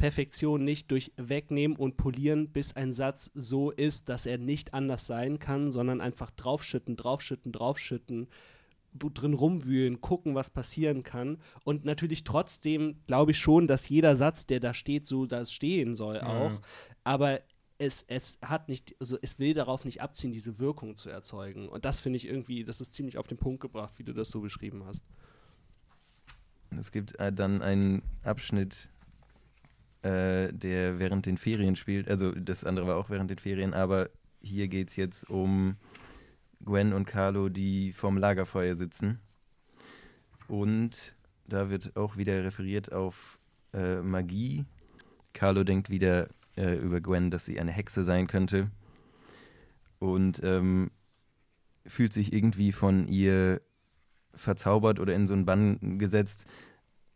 [0.00, 5.06] Perfektion nicht durch Wegnehmen und Polieren, bis ein Satz so ist, dass er nicht anders
[5.06, 8.26] sein kann, sondern einfach draufschütten, draufschütten, draufschütten,
[8.94, 11.36] wo drin rumwühlen, gucken, was passieren kann.
[11.64, 15.94] Und natürlich trotzdem glaube ich schon, dass jeder Satz, der da steht, so das stehen
[15.96, 16.62] soll auch.
[17.04, 17.40] Aber
[17.76, 21.68] es, es hat nicht, also es will darauf nicht abziehen, diese Wirkung zu erzeugen.
[21.68, 24.30] Und das finde ich irgendwie, das ist ziemlich auf den Punkt gebracht, wie du das
[24.30, 25.04] so beschrieben hast.
[26.78, 28.88] Es gibt äh, dann einen Abschnitt,
[30.02, 32.08] äh, der während den Ferien spielt.
[32.08, 34.10] Also das andere war auch während den Ferien, aber
[34.40, 35.76] hier geht es jetzt um
[36.64, 39.18] Gwen und Carlo, die vorm Lagerfeuer sitzen.
[40.48, 41.14] Und
[41.46, 43.38] da wird auch wieder referiert auf
[43.72, 44.64] äh, Magie.
[45.32, 48.70] Carlo denkt wieder äh, über Gwen, dass sie eine Hexe sein könnte.
[49.98, 50.90] Und ähm,
[51.86, 53.60] fühlt sich irgendwie von ihr
[54.34, 56.46] verzaubert oder in so einen Bann gesetzt.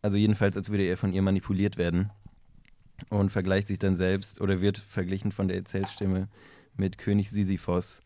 [0.03, 2.11] Also jedenfalls, als würde er von ihr manipuliert werden.
[3.11, 6.28] Und vergleicht sich dann selbst oder wird verglichen von der Erzählstimme
[6.76, 8.02] mit König Sisyphos,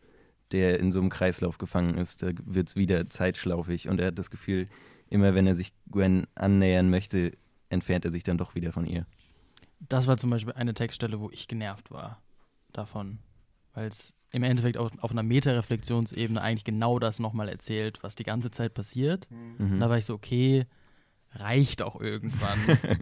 [0.51, 2.23] der in so einem Kreislauf gefangen ist.
[2.23, 4.67] Da wird es wieder zeitschlaufig und er hat das Gefühl,
[5.09, 7.37] immer wenn er sich Gwen annähern möchte,
[7.69, 9.05] entfernt er sich dann doch wieder von ihr.
[9.87, 12.21] Das war zum Beispiel eine Textstelle, wo ich genervt war
[12.73, 13.19] davon.
[13.73, 18.23] Weil es im Endeffekt auf, auf einer Metareflexionsebene eigentlich genau das nochmal erzählt, was die
[18.23, 19.27] ganze Zeit passiert.
[19.29, 19.79] Und Mhm.
[19.79, 20.65] da war ich so, okay,
[21.33, 22.59] reicht auch irgendwann.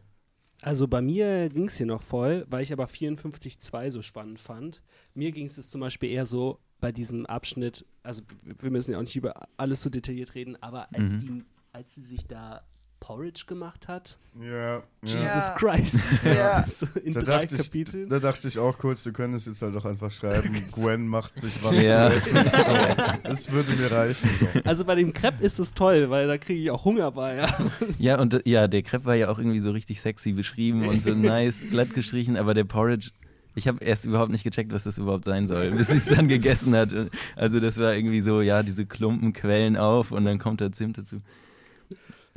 [0.62, 4.82] Also bei mir ging es hier noch voll, weil ich aber 54.2 so spannend fand.
[5.14, 9.02] Mir ging es zum Beispiel eher so bei diesem Abschnitt, also wir müssen ja auch
[9.04, 11.20] nicht über alles so detailliert reden, aber als, Mhm.
[11.20, 11.44] die,
[11.74, 12.62] als sie sich da
[13.00, 14.84] Porridge gemacht hat, Ja.
[15.04, 15.56] Jesus Ja.
[15.58, 16.64] Christ, Ja.
[16.68, 18.10] so in Da drei dachte, ich, Kapiteln.
[18.10, 21.64] da dachte ich auch kurz, du könntest jetzt halt doch einfach schreiben, Gwen macht sich
[21.64, 22.10] was Ja.
[22.12, 22.36] zu essen.
[22.36, 24.30] So, das würde mir reichen.
[24.40, 24.62] So.
[24.66, 27.36] Also bei dem Crepe ist es toll, weil da kriege ich auch Hunger bei.
[27.38, 27.58] Ja.
[28.00, 31.14] Ja, und ja, der Crepe war ja auch irgendwie so richtig sexy beschrieben und so
[31.14, 33.12] nice, glatt gestrichen, aber der Porridge,
[33.56, 36.28] ich habe erst überhaupt nicht gecheckt, was das überhaupt sein soll, bis sie es dann
[36.28, 36.90] gegessen hat.
[37.36, 40.98] Also das war irgendwie so, ja, diese Klumpen quellen auf und dann kommt da Zimt
[40.98, 41.22] dazu.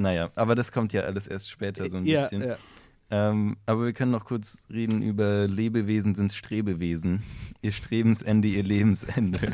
[0.01, 2.43] Naja, aber das kommt ja alles erst später so ein ja, bisschen.
[2.43, 2.57] ja.
[3.13, 7.23] Ähm, aber wir können noch kurz reden über Lebewesen sind Strebewesen.
[7.63, 9.39] Ihr Strebensende, ihr Lebensende.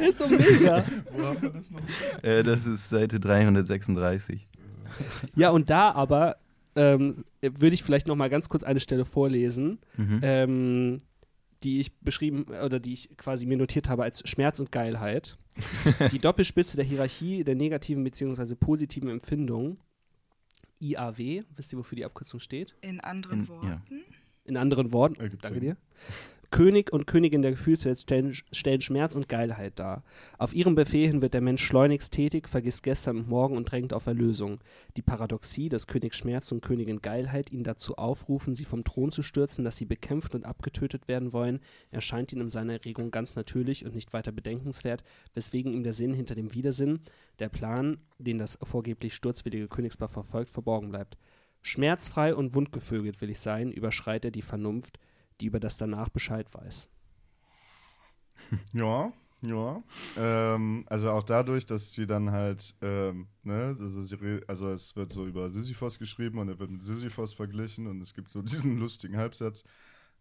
[0.00, 0.84] Ist doch mega.
[1.16, 1.80] Wo haben wir das noch?
[2.22, 4.46] äh, das ist Seite 336.
[5.36, 6.36] Ja, und da aber
[6.74, 10.20] ähm, würde ich vielleicht noch mal ganz kurz eine Stelle vorlesen, Mhm.
[10.22, 10.98] ähm,
[11.64, 15.36] die ich beschrieben oder die ich quasi mir notiert habe als Schmerz und Geilheit.
[16.12, 18.54] die Doppelspitze der Hierarchie der negativen bzw.
[18.54, 19.78] positiven Empfindungen.
[20.80, 22.74] IAW, wisst ihr, wofür die Abkürzung steht?
[22.80, 23.66] In anderen In- Worten.
[23.68, 23.82] ja.
[24.44, 25.76] In anderen Worten, danke dir.
[26.52, 30.04] König und Königin der Gefühlswelt stellen, stellen Schmerz und Geilheit dar.
[30.36, 33.94] Auf ihrem Befehl hin wird der Mensch schleunigst tätig, vergisst gestern und morgen und drängt
[33.94, 34.60] auf Erlösung.
[34.98, 39.22] Die Paradoxie, dass König Schmerz und Königin Geilheit ihn dazu aufrufen, sie vom Thron zu
[39.22, 41.58] stürzen, dass sie bekämpft und abgetötet werden wollen,
[41.90, 46.12] erscheint ihm in seiner Erregung ganz natürlich und nicht weiter bedenkenswert, weswegen ihm der Sinn
[46.12, 47.00] hinter dem Widersinn,
[47.38, 51.16] der Plan, den das vorgeblich sturzwillige Königspaar verfolgt, verborgen bleibt.
[51.62, 54.98] Schmerzfrei und wundgevögelt will ich sein, überschreit er die Vernunft,
[55.42, 56.88] die über das danach Bescheid weiß.
[58.74, 59.82] Ja, ja.
[60.16, 65.10] Ähm, also auch dadurch, dass sie dann halt, ähm, ne, also, sie, also es wird
[65.12, 68.78] so über Sisyphos geschrieben und er wird mit Sisyphos verglichen und es gibt so diesen
[68.78, 69.64] lustigen Halbsatz.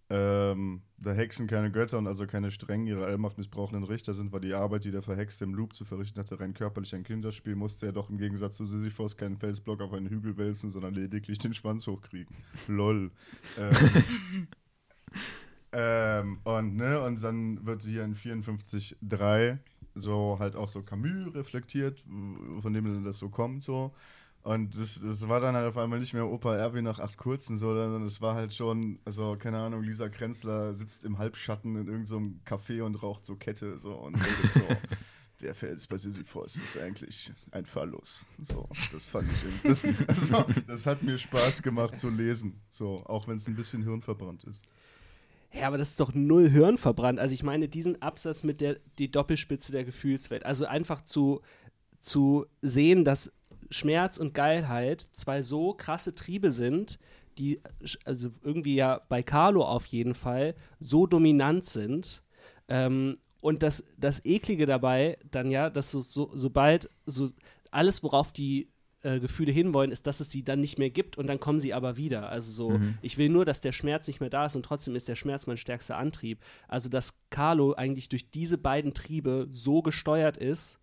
[0.09, 4.41] Ähm, da Hexen keine Götter und also keine streng ihre Allmacht missbrauchenden Richter sind, war
[4.41, 7.85] die Arbeit, die der Verhexte im Loop zu verrichten hatte, rein körperlich ein Kinderspiel, musste
[7.85, 11.53] er doch im Gegensatz zu Sisyphos keinen Felsblock auf einen Hügel wälzen, sondern lediglich den
[11.53, 12.35] Schwanz hochkriegen.
[12.67, 13.11] Lol.
[13.57, 14.47] Ähm,
[15.71, 19.57] ähm, und, ne, und dann wird hier in 54.3
[19.95, 22.03] so halt auch so Camus reflektiert,
[22.61, 23.93] von dem das so kommt, so.
[24.43, 27.59] Und das, das war dann halt auf einmal nicht mehr Opa Erwin nach acht kurzen,
[27.59, 32.05] sondern es war halt schon, also keine Ahnung, Lisa Krenzler sitzt im Halbschatten in irgendeinem
[32.05, 34.61] so Café und raucht so Kette so und redet so.
[35.41, 38.27] Der Fels bei Sisyphos ist eigentlich ein Phallus.
[38.43, 39.63] So, das fand ich.
[39.63, 42.61] Das, also, das hat mir Spaß gemacht zu lesen.
[42.69, 44.63] So, auch wenn es ein bisschen hirnverbrannt ist.
[45.53, 47.19] Ja, aber das ist doch null Hirn verbrannt.
[47.19, 50.45] Also ich meine diesen Absatz mit der die Doppelspitze der Gefühlswelt.
[50.45, 51.41] Also einfach zu,
[51.99, 53.31] zu sehen, dass
[53.69, 56.99] Schmerz und Geilheit zwei so krasse Triebe sind,
[57.37, 57.61] die
[58.05, 62.23] also irgendwie ja bei Carlo auf jeden Fall so dominant sind.
[62.67, 67.31] Ähm, und das, das Eklige dabei dann ja, dass so, so, sobald so
[67.71, 68.70] alles, worauf die
[69.03, 71.73] äh, Gefühle hinwollen, ist, dass es sie dann nicht mehr gibt und dann kommen sie
[71.73, 72.29] aber wieder.
[72.29, 72.97] Also so, mhm.
[73.01, 75.47] ich will nur, dass der Schmerz nicht mehr da ist und trotzdem ist der Schmerz
[75.47, 76.39] mein stärkster Antrieb.
[76.67, 80.79] Also dass Carlo eigentlich durch diese beiden Triebe so gesteuert ist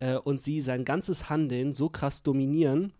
[0.00, 2.92] äh, und sie sein ganzes Handeln so krass dominieren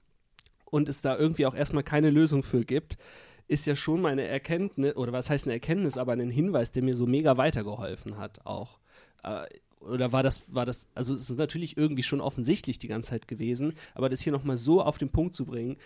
[0.67, 2.99] und es da irgendwie auch erstmal keine Lösung für gibt,
[3.47, 6.95] ist ja schon meine Erkenntnis, oder was heißt eine Erkenntnis, aber ein Hinweis, der mir
[6.95, 8.79] so mega weitergeholfen hat auch.
[9.23, 9.47] Äh,
[9.81, 13.29] oder war das, war das, also es ist natürlich irgendwie schon offensichtlich die ganze Zeit
[13.29, 15.77] gewesen, aber das hier nochmal so auf den Punkt zu bringen,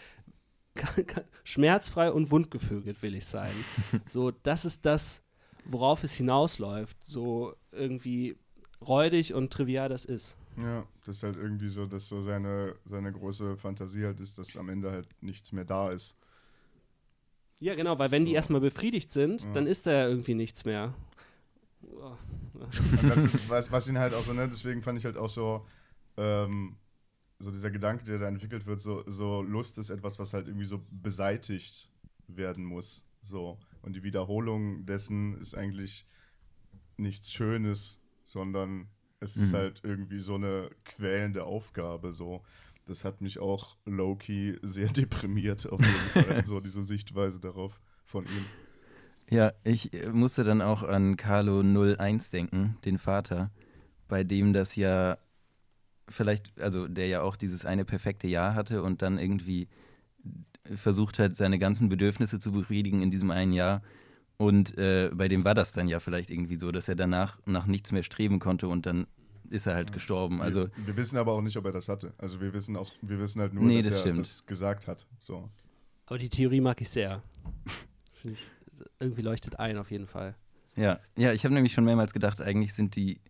[1.45, 3.53] schmerzfrei und wundgevögelt will ich sein.
[4.07, 5.23] so, das ist das,
[5.65, 7.05] worauf es hinausläuft.
[7.05, 8.37] So irgendwie
[8.81, 10.37] räudig und trivial das ist.
[10.57, 14.57] Ja, das ist halt irgendwie so, dass so seine, seine große Fantasie halt ist, dass
[14.57, 16.17] am Ende halt nichts mehr da ist.
[17.61, 18.29] Ja, genau, weil wenn so.
[18.29, 19.53] die erstmal befriedigt sind, ja.
[19.53, 20.95] dann ist da ja irgendwie nichts mehr.
[21.83, 22.17] Oh.
[22.71, 25.67] Das, was, was ihn halt auch so, ne, deswegen fand ich halt auch so,
[26.17, 26.77] ähm,
[27.39, 30.67] so dieser Gedanke, der da entwickelt wird, so, so Lust ist etwas, was halt irgendwie
[30.67, 31.91] so beseitigt
[32.29, 33.05] werden muss.
[33.23, 33.59] So.
[33.83, 36.07] Und die Wiederholung dessen ist eigentlich
[36.97, 38.89] nichts Schönes, sondern
[39.21, 39.43] es mhm.
[39.43, 42.13] ist halt irgendwie so eine quälende Aufgabe.
[42.13, 42.43] So.
[42.87, 48.25] Das hat mich auch low-key sehr deprimiert, auf jeden Fall, so diese Sichtweise darauf von
[48.25, 48.47] ihm.
[49.31, 53.51] Ja, ich äh, musste dann auch an Carlo 01 denken, den Vater,
[54.09, 55.19] bei dem das ja
[56.09, 59.69] vielleicht, also der ja auch dieses eine perfekte Jahr hatte und dann irgendwie
[60.77, 63.83] versucht hat, seine ganzen Bedürfnisse zu befriedigen in diesem einen Jahr.
[64.37, 67.67] Und äh, bei dem war das dann ja vielleicht irgendwie so, dass er danach nach
[67.67, 69.07] nichts mehr streben konnte und dann
[69.51, 69.95] ist er halt ja.
[69.95, 70.41] gestorben.
[70.41, 72.15] Also wir, wir, wissen aber auch nicht, ob er das hatte.
[72.19, 74.19] Also wir wissen auch, wir wissen halt nur, nee, dass das er stimmt.
[74.19, 75.07] das gesagt hat.
[75.21, 75.49] So.
[76.07, 77.23] Aber die Theorie mag ich sehr.
[78.15, 78.51] Finde ich
[79.03, 80.35] irgendwie leuchtet ein, auf jeden Fall.
[80.77, 83.21] Ja, ja ich habe nämlich schon mehrmals gedacht, eigentlich sind die,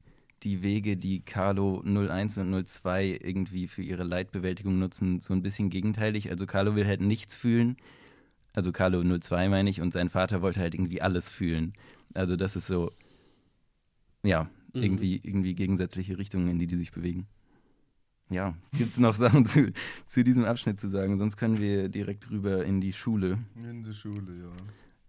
[0.43, 5.71] die Wege, die Carlo 01 und 02 irgendwie für ihre Leitbewältigung nutzen, so ein bisschen
[5.71, 6.31] gegenteilig.
[6.31, 7.77] Also Carlo will halt nichts fühlen.
[8.53, 11.73] Also Carlo 02 meine ich, und sein Vater wollte halt irgendwie alles fühlen.
[12.15, 12.91] Also das ist so,
[14.23, 14.83] ja, mhm.
[14.83, 17.27] irgendwie, irgendwie gegensätzliche Richtungen, in die die sich bewegen.
[18.31, 19.73] Ja, gibt es noch Sachen zu,
[20.07, 21.17] zu diesem Abschnitt zu sagen?
[21.17, 23.39] Sonst können wir direkt rüber in die Schule.
[23.63, 24.33] In die Schule,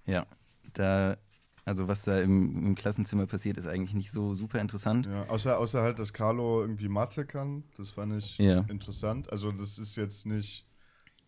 [0.05, 0.13] ja.
[0.13, 0.27] Ja,
[0.73, 1.17] da,
[1.65, 5.05] also was da im, im, Klassenzimmer passiert, ist eigentlich nicht so super interessant.
[5.05, 7.63] Ja, außer, außer halt, dass Carlo irgendwie Mathe kann.
[7.77, 8.61] Das fand ich ja.
[8.69, 9.31] interessant.
[9.31, 10.65] Also das ist jetzt nicht,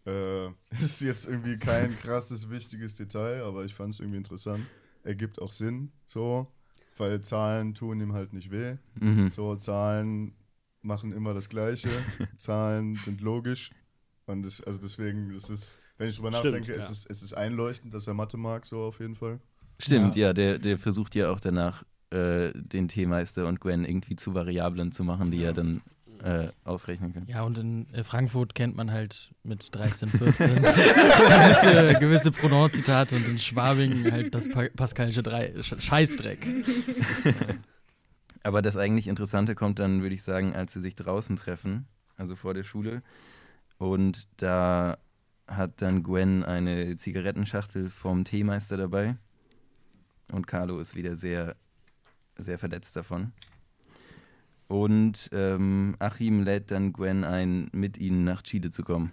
[0.05, 0.47] äh,
[0.79, 4.65] ist jetzt irgendwie kein krasses, wichtiges Detail, aber ich fand es irgendwie interessant.
[5.03, 6.47] Ergibt auch Sinn, so,
[6.97, 8.77] weil Zahlen tun ihm halt nicht weh.
[8.99, 9.29] Mhm.
[9.29, 10.33] So, Zahlen
[10.81, 11.89] machen immer das Gleiche.
[12.37, 13.71] Zahlen sind logisch.
[14.25, 16.77] Und das, also deswegen, das ist wenn ich drüber Stimmt, nachdenke, ja.
[16.77, 19.39] ist es, es ist einleuchtend, dass er Mathe mag, so auf jeden Fall.
[19.79, 24.15] Stimmt, ja, ja der, der versucht ja auch danach äh, den Teemeister und Gwen irgendwie
[24.15, 25.47] zu Variablen zu machen, die ja.
[25.47, 25.81] er dann
[26.23, 27.25] äh, ausrechnen kann.
[27.27, 33.27] Ja, und in äh, Frankfurt kennt man halt mit 13, 14 gewisse, gewisse Pronoun-Zitate und
[33.27, 36.47] in Schwabing halt das pa Pascalische Drei Scheißdreck.
[38.43, 42.35] Aber das eigentlich Interessante kommt dann, würde ich sagen, als sie sich draußen treffen, also
[42.35, 43.01] vor der Schule.
[43.77, 44.97] Und da
[45.47, 49.17] hat dann Gwen eine Zigarettenschachtel vom Teemeister dabei.
[50.31, 51.55] Und Carlo ist wieder sehr,
[52.37, 53.31] sehr verletzt davon.
[54.67, 59.11] Und ähm, Achim lädt dann Gwen ein, mit ihnen nach Chile zu kommen.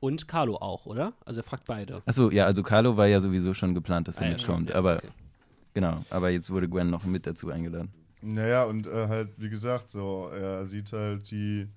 [0.00, 1.12] Und Carlo auch, oder?
[1.24, 2.02] Also er fragt beide.
[2.06, 4.70] Achso, ja, also Carlo war ja sowieso schon geplant, dass er ah, mitkommt.
[4.70, 5.08] Ja, aber okay.
[5.74, 7.92] genau, aber jetzt wurde Gwen noch mit dazu eingeladen.
[8.20, 11.68] Naja, und äh, halt, wie gesagt, so, er sieht halt die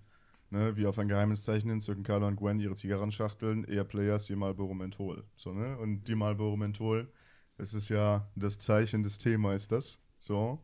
[0.51, 4.27] ne, wie auf ein geheimes Zeichen hin zücken Carlo und Gwen ihre Zigarrenschachteln, eher Players,
[4.27, 5.23] je Marlboro Menthol.
[5.35, 5.77] So, ne?
[5.77, 7.11] Und die Marlboro Menthol,
[7.57, 10.63] das ist ja das Zeichen des Teemeisters, so,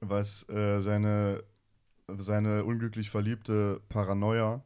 [0.00, 1.42] was äh, seine,
[2.06, 4.62] seine unglücklich verliebte Paranoia,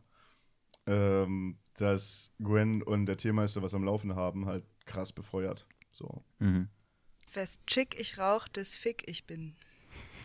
[0.87, 5.67] ähm, dass Gwen und der Teemeister was am Laufen haben, halt krass befeuert.
[5.93, 6.25] So.
[6.41, 6.69] Mhm.
[7.33, 9.55] Wes chick ich rauch, des Fick ich bin.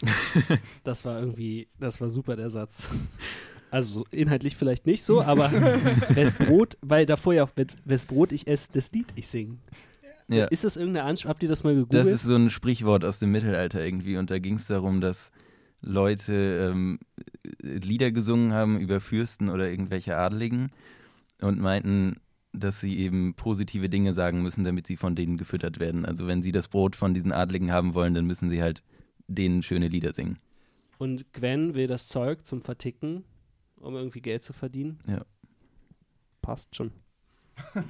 [0.83, 2.89] das war irgendwie, das war super der Satz.
[3.73, 5.51] Also inhaltlich vielleicht nicht so, aber
[6.09, 7.49] wes Brot, weil davor ja auch,
[7.85, 9.57] wes Brot ich esse, das Lied ich singe.
[10.27, 10.45] Ja.
[10.45, 11.31] Ist das irgendeine Anspielung?
[11.31, 12.05] Habt ihr das mal gegoogelt?
[12.05, 15.31] Das ist so ein Sprichwort aus dem Mittelalter irgendwie und da ging es darum, dass
[15.81, 16.99] Leute ähm,
[17.63, 20.69] Lieder gesungen haben über Fürsten oder irgendwelche Adligen
[21.41, 22.17] und meinten,
[22.51, 26.05] dass sie eben positive Dinge sagen müssen, damit sie von denen gefüttert werden.
[26.05, 28.83] Also wenn sie das Brot von diesen Adligen haben wollen, dann müssen sie halt
[29.27, 30.37] denen schöne Lieder singen.
[30.99, 33.23] Und Gwen will das Zeug zum Verticken,
[33.83, 34.99] um irgendwie Geld zu verdienen.
[35.07, 35.25] Ja.
[36.41, 36.91] Passt schon.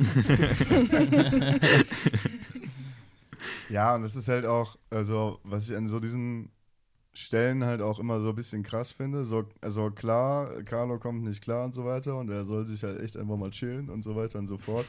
[3.69, 6.51] ja, und das ist halt auch, also, was ich an so diesen
[7.13, 9.23] Stellen halt auch immer so ein bisschen krass finde.
[9.23, 12.99] So, also klar, Carlo kommt nicht klar und so weiter und er soll sich halt
[12.99, 14.86] echt einfach mal chillen und so weiter und so fort.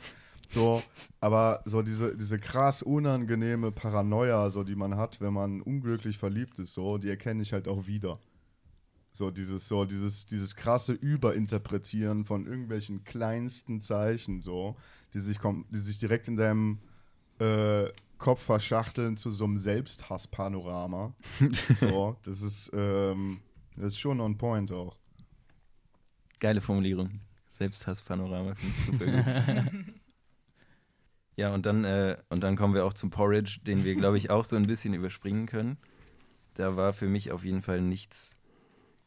[0.48, 0.82] So,
[1.20, 6.58] aber so diese, diese krass unangenehme Paranoia, so die man hat, wenn man unglücklich verliebt
[6.58, 8.18] ist, so, die erkenne ich halt auch wieder.
[9.16, 14.76] So dieses, so dieses, dieses krasse Überinterpretieren von irgendwelchen kleinsten Zeichen, so,
[15.14, 15.38] die sich,
[15.70, 16.80] die sich direkt in deinem
[17.38, 21.14] äh, Kopf verschachteln zu so einem Selbsthass-Panorama.
[21.78, 23.40] so, das ist, ähm,
[23.76, 24.98] das ist schon on point auch.
[26.40, 27.20] Geile Formulierung.
[27.46, 29.94] Selbsthass-Panorama finde ich super gut.
[31.36, 34.30] ja, und dann, äh, und dann kommen wir auch zum Porridge, den wir, glaube ich,
[34.30, 35.76] auch so ein bisschen überspringen können.
[36.54, 38.36] Da war für mich auf jeden Fall nichts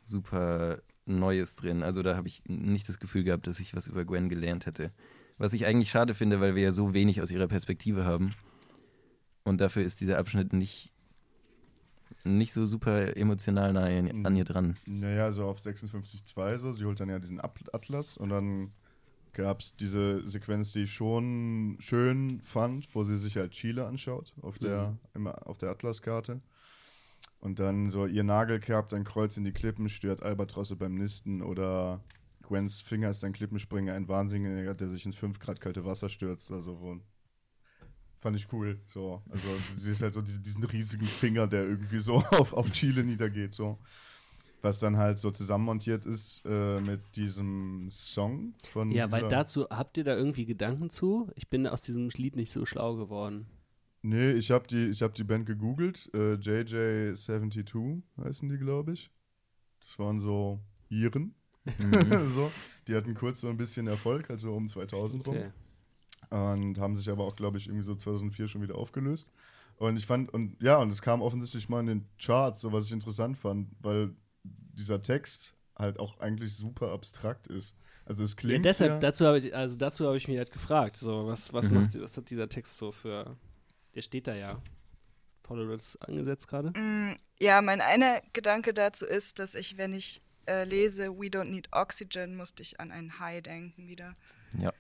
[0.07, 1.83] super Neues drin.
[1.83, 4.91] Also da habe ich nicht das Gefühl gehabt, dass ich was über Gwen gelernt hätte.
[5.37, 8.33] Was ich eigentlich schade finde, weil wir ja so wenig aus ihrer Perspektive haben.
[9.43, 10.91] Und dafür ist dieser Abschnitt nicht,
[12.23, 14.75] nicht so super emotional nah an, an ihr dran.
[14.85, 16.73] Naja, so auf 56.2 so.
[16.73, 18.71] Sie holt dann ja diesen Atlas und dann
[19.33, 24.33] gab es diese Sequenz, die ich schon schön fand, wo sie sich halt Chile anschaut
[24.41, 25.27] auf der, mhm.
[25.27, 26.41] auf der Atlaskarte.
[27.39, 31.41] Und dann so ihr Nagel kerbt ein Kreuz in die Klippen, stört Albatrosse beim Nisten
[31.41, 32.03] oder
[32.41, 36.51] Gwens Finger ist ein Klippenspringer, ein Wahnsinniger, der sich ins 5 Grad kalte Wasser stürzt.
[36.51, 36.97] Also wo,
[38.19, 38.79] fand ich cool.
[38.87, 39.21] So.
[39.29, 43.03] Also sie ist halt so diesen, diesen riesigen Finger, der irgendwie so auf, auf Chile
[43.03, 43.53] niedergeht.
[43.53, 43.77] So.
[44.61, 48.91] Was dann halt so zusammenmontiert ist äh, mit diesem Song von.
[48.91, 51.29] Ja, weil dazu habt ihr da irgendwie Gedanken zu?
[51.35, 53.45] Ich bin aus diesem Lied nicht so schlau geworden.
[54.07, 56.09] Nee, ich habe die, hab die Band gegoogelt.
[56.13, 59.11] Äh, JJ72 heißen die, glaube ich.
[59.81, 61.35] Das waren so Iren.
[61.65, 62.29] Mhm.
[62.29, 62.49] so.
[62.87, 65.51] Die hatten kurz so ein bisschen Erfolg, also um 2000 okay.
[66.29, 66.59] rum.
[66.61, 69.29] Und haben sich aber auch, glaube ich, irgendwie so 2004 schon wieder aufgelöst.
[69.75, 72.85] Und ich fand, und ja, und es kam offensichtlich mal in den Charts, so was
[72.85, 77.75] ich interessant fand, weil dieser Text halt auch eigentlich super abstrakt ist.
[78.05, 78.53] Also es klingt.
[78.53, 81.51] Ja, deshalb, ja dazu habe ich, also dazu habe ich mich halt gefragt, so, was,
[81.51, 81.81] was mhm.
[81.81, 83.35] macht, was hat dieser Text so für
[83.97, 84.61] der steht da ja.
[85.41, 86.69] Paul, du hast angesetzt gerade?
[86.79, 91.45] Mm, ja, mein einer Gedanke dazu ist, dass ich, wenn ich äh, lese We Don't
[91.45, 94.13] Need Oxygen, musste ich an einen Hai denken wieder.
[94.59, 94.71] Ja.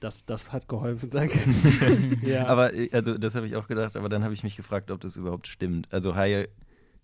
[0.00, 1.38] Das, das hat geholfen, danke.
[2.26, 2.46] ja.
[2.46, 5.00] Aber äh, also das habe ich auch gedacht, aber dann habe ich mich gefragt, ob
[5.00, 5.86] das überhaupt stimmt.
[5.92, 6.48] Also Haie,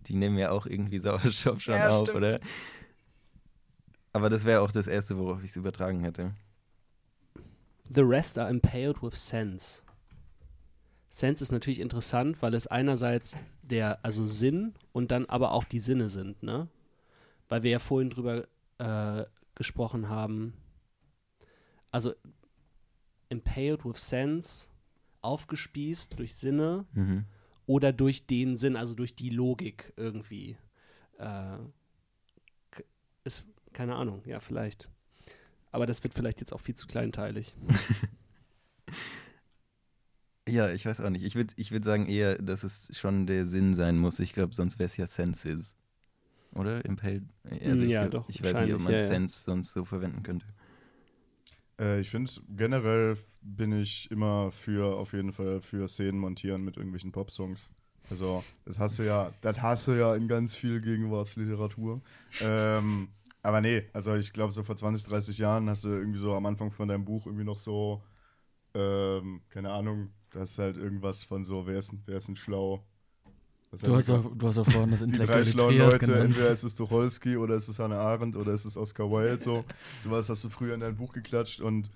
[0.08, 2.16] die nehmen ja auch irgendwie Sauerstoff schon ja, auf, stimmt.
[2.16, 2.40] oder?
[4.12, 6.34] Aber das wäre auch das Erste, worauf ich es übertragen hätte.
[7.88, 9.83] The rest are impaled with sense.
[11.14, 15.79] Sense ist natürlich interessant, weil es einerseits der, also Sinn und dann aber auch die
[15.79, 16.66] Sinne sind, ne?
[17.48, 18.48] Weil wir ja vorhin drüber
[18.79, 19.24] äh,
[19.55, 20.55] gesprochen haben.
[21.92, 22.14] Also
[23.29, 24.70] impaled with sense,
[25.20, 27.27] aufgespießt durch Sinne mhm.
[27.66, 30.57] oder durch den Sinn, also durch die Logik irgendwie.
[31.18, 31.59] Äh,
[33.22, 34.88] ist, keine Ahnung, ja, vielleicht.
[35.70, 37.55] Aber das wird vielleicht jetzt auch viel zu kleinteilig.
[40.54, 41.24] Ja, ich weiß auch nicht.
[41.24, 44.20] Ich würde ich würd sagen eher, dass es schon der Sinn sein muss.
[44.20, 45.76] Ich glaube, sonst wäre es ja Senses.
[46.54, 46.84] Oder?
[46.84, 47.24] Impaled?
[47.42, 48.28] Also ja, ich, doch.
[48.28, 49.52] Ich weiß nicht, ob man ja, Sense ja.
[49.52, 50.46] sonst so verwenden könnte.
[51.80, 56.76] Äh, ich finde generell bin ich immer für, auf jeden Fall, für Szenen montieren mit
[56.76, 57.68] irgendwelchen Popsongs.
[58.08, 62.00] Also, das hast du ja, das hast du ja in ganz viel Gegenwartsliteratur.
[62.40, 63.08] Ähm,
[63.42, 66.46] aber nee, also ich glaube, so vor 20, 30 Jahren hast du irgendwie so am
[66.46, 68.04] Anfang von deinem Buch irgendwie noch so,
[68.74, 72.84] ähm, keine Ahnung, das ist halt irgendwas von so, wer ist, wer ist denn schlau?
[73.82, 76.24] Du hast, auch, du hast auch vorhin das intellektuelle Die drei schlauen Leute, genannt.
[76.26, 79.64] entweder ist es Tucholsky oder ist es Hannah Arendt oder ist es Oscar Wilde, so.
[80.04, 81.90] Sowas hast du früher in dein Buch geklatscht und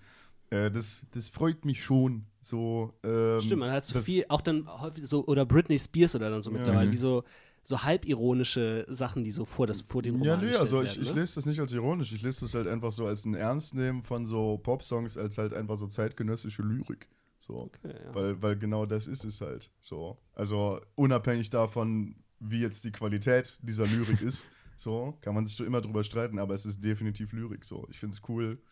[0.50, 2.24] äh, das, das freut mich schon.
[2.40, 6.30] So, ähm, Stimmt, man hat so viel, auch dann häufig so, oder Britney Spears oder
[6.30, 6.92] dann so mittlerweile, ja.
[6.92, 7.22] wie so,
[7.62, 11.02] so halbironische Sachen, die so vor, das, vor den Roman Ja, nee, also ich, werden,
[11.02, 11.20] ich ne?
[11.20, 14.26] lese das nicht als ironisch, ich lese das halt einfach so als ein Ernstnehmen von
[14.26, 17.08] so Popsongs, als halt einfach so zeitgenössische Lyrik.
[17.38, 17.54] So.
[17.54, 18.14] Okay, ja.
[18.14, 19.70] weil, weil genau das ist es halt.
[19.80, 20.18] So.
[20.34, 24.46] Also unabhängig davon, wie jetzt die Qualität dieser Lyrik ist,
[24.78, 27.64] So, kann man sich so immer drüber streiten, aber es ist definitiv Lyrik.
[27.64, 28.62] So, ich finde es cool,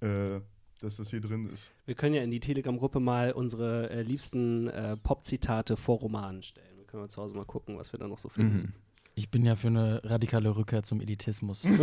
[0.00, 0.40] äh,
[0.80, 1.70] dass das hier drin ist.
[1.84, 6.78] Wir können ja in die Telegram-Gruppe mal unsere äh, liebsten äh, Pop-Zitate vor Romanen stellen.
[6.78, 8.56] Wir können wir zu Hause mal gucken, was wir da noch so finden.
[8.56, 8.72] Mhm.
[9.14, 11.66] Ich bin ja für eine radikale Rückkehr zum Elitismus.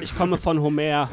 [0.00, 1.08] Ich komme von Homer.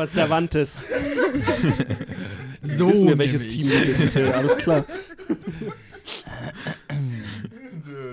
[0.00, 0.86] Von Cervantes.
[2.62, 3.46] so Wissen wir, welches.
[3.48, 4.28] Team du bist, Till.
[4.32, 4.84] Alles klar.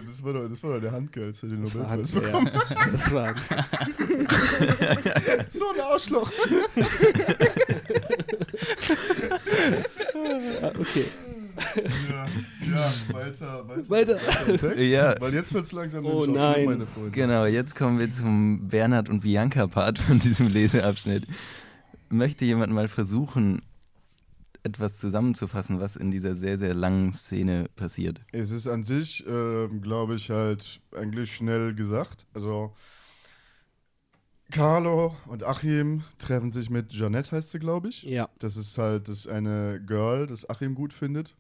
[0.06, 2.50] Das war doch, das war doch der Handgeld, der den Das war, Nobelpreis ja, bekommen.
[2.92, 3.34] das war
[5.50, 6.30] So ein Arschloch.
[10.80, 11.06] Okay.
[12.10, 12.26] Ja,
[12.72, 13.90] ja weiter, weiter.
[13.90, 14.18] Weiter.
[14.58, 15.16] Text, Ja.
[15.20, 16.66] Weil jetzt wird es langsam Oh auch schlimm, nein.
[16.66, 17.12] meine Freunde.
[17.12, 21.24] Genau, jetzt kommen wir zum Bernhard und Bianca-Part von diesem Leseabschnitt.
[22.10, 23.62] Möchte jemand mal versuchen,
[24.64, 28.22] etwas zusammenzufassen, was in dieser sehr, sehr langen Szene passiert?
[28.32, 32.28] Es ist an sich, ähm, glaube ich, halt eigentlich schnell gesagt.
[32.34, 32.74] Also,
[34.52, 38.04] Carlo und Achim treffen sich mit Jeanette, heißt sie, glaube ich.
[38.04, 41.36] Ja, Das ist halt das eine Girl, das Achim gut findet.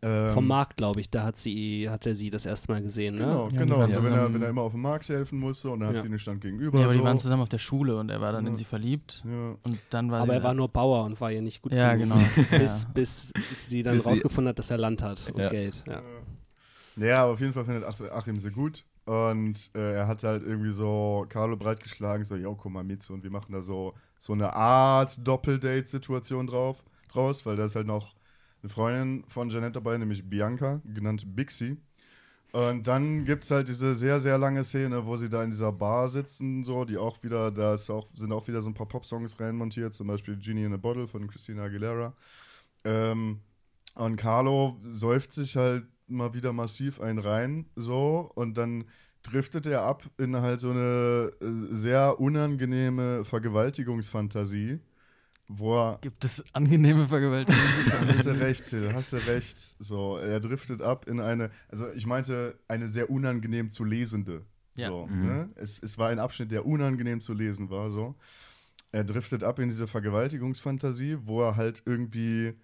[0.00, 3.16] Ähm, vom Markt, glaube ich, da hat sie, hat er sie das erste Mal gesehen,
[3.16, 3.24] ne?
[3.24, 3.76] Genau, Ja, die genau.
[3.78, 6.02] Also wenn, er, wenn er immer auf dem Markt helfen musste und dann hat Ja.
[6.02, 6.78] sie einen Stand gegenüber.
[6.78, 7.04] Ja, aber die so.
[7.04, 8.58] waren zusammen auf der Schule und er war dann in Ja.
[8.58, 9.24] sie verliebt.
[9.28, 9.56] Ja.
[9.64, 11.94] Und dann war Aber sie er war nur Bauer und war ihr nicht gut Ja,
[11.96, 12.16] genug.
[12.18, 12.48] genau.
[12.64, 15.48] Bis, bis sie dann Bis sie- rausgefunden hat, dass er Land hat und Ja.
[15.48, 15.82] Geld.
[15.88, 16.02] Ja.
[16.96, 18.84] Ja, aber auf jeden Fall findet Ach- Achim sie gut.
[19.04, 23.14] Und äh, er hat halt irgendwie so Carlo breitgeschlagen, so, jo, komm mal mit so,
[23.14, 27.86] und wir machen da so, so eine Art Doppeldate-Situation drauf, draus, weil da ist halt
[27.86, 28.14] noch
[28.62, 31.76] eine Freundin von Janette dabei, nämlich Bianca, genannt Bixi.
[32.52, 35.70] Und dann gibt es halt diese sehr, sehr lange Szene, wo sie da in dieser
[35.70, 39.38] Bar sitzen, so, die auch wieder, da auch, sind auch wieder so ein paar Pop-Songs
[39.38, 42.14] reinmontiert, zum Beispiel Genie in a Bottle von Christina Aguilera.
[42.84, 43.40] Ähm,
[43.94, 48.84] und Carlo säuft sich halt mal wieder massiv einen rein, so, und dann
[49.22, 54.80] driftet er ab in halt so eine äh, sehr unangenehme Vergewaltigungsfantasie,
[55.48, 55.98] wo er.
[56.02, 57.60] Gibt es angenehme Vergewaltigung?
[58.08, 59.74] Hast du recht, Till, hast du recht.
[59.78, 64.44] So, er driftet ab in eine, also ich meinte, eine sehr unangenehm zu lesende.
[64.76, 64.88] Ja.
[64.88, 65.26] So, Mhm.
[65.26, 65.48] ne?
[65.56, 68.14] es, es war ein Abschnitt, der unangenehm zu lesen war, so.
[68.92, 72.54] Er driftet ab in diese Vergewaltigungsfantasie, wo er halt irgendwie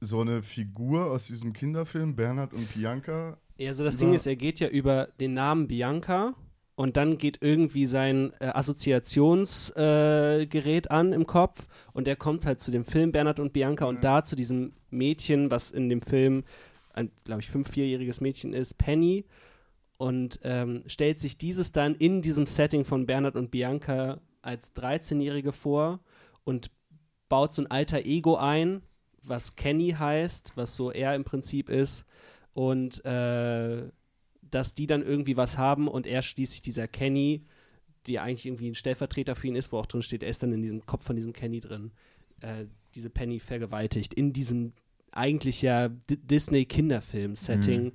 [0.00, 4.36] so eine Figur aus diesem Kinderfilm, Bernhard und Bianca, Ja, also das Ding ist, er
[4.36, 6.34] geht ja über den Namen Bianca
[6.74, 12.60] und dann geht irgendwie sein äh, Assoziationsgerät äh, an im Kopf und er kommt halt
[12.60, 16.44] zu dem Film Bernhard und Bianca und da zu diesem Mädchen, was in dem Film
[16.92, 19.26] ein, glaube ich, fünf-, vierjähriges Mädchen ist, Penny.
[19.98, 25.52] Und ähm, stellt sich dieses dann in diesem Setting von Bernhard und Bianca als 13-Jährige
[25.52, 26.00] vor
[26.44, 26.70] und
[27.28, 28.80] baut so ein alter Ego ein,
[29.22, 32.06] was Kenny heißt, was so er im Prinzip ist.
[32.54, 33.90] Und äh,
[34.50, 37.44] dass die dann irgendwie was haben und er schließlich dieser Kenny,
[38.06, 40.52] die eigentlich irgendwie ein Stellvertreter für ihn ist, wo auch drin steht, er ist dann
[40.52, 41.92] in diesem Kopf von diesem Kenny drin,
[42.40, 44.72] äh, diese Penny vergewaltigt in diesem
[45.12, 47.84] eigentlich ja D Disney-Kinderfilm-Setting.
[47.84, 47.92] Mhm.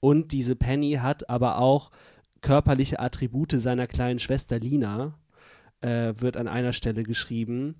[0.00, 1.90] Und diese Penny hat aber auch
[2.40, 5.18] körperliche Attribute seiner kleinen Schwester Lina,
[5.80, 7.76] äh, wird an einer Stelle geschrieben,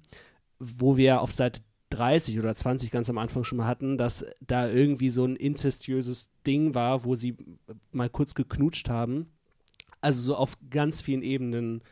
[0.58, 1.60] wo wir auf Seite
[1.98, 6.30] 30 oder 20 ganz am Anfang schon mal hatten, dass da irgendwie so ein inzestiöses
[6.46, 7.36] Ding war, wo sie
[7.90, 9.26] mal kurz geknutscht haben.
[10.00, 11.82] Also so auf ganz vielen Ebenen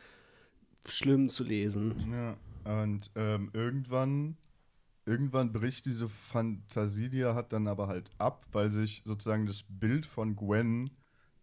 [0.87, 1.93] schlimm zu lesen.
[2.09, 2.37] Ja,
[2.83, 4.37] und ähm, irgendwann,
[5.05, 9.65] irgendwann bricht diese Fantasie, die er hat, dann aber halt ab, weil sich sozusagen das
[9.67, 10.89] Bild von Gwen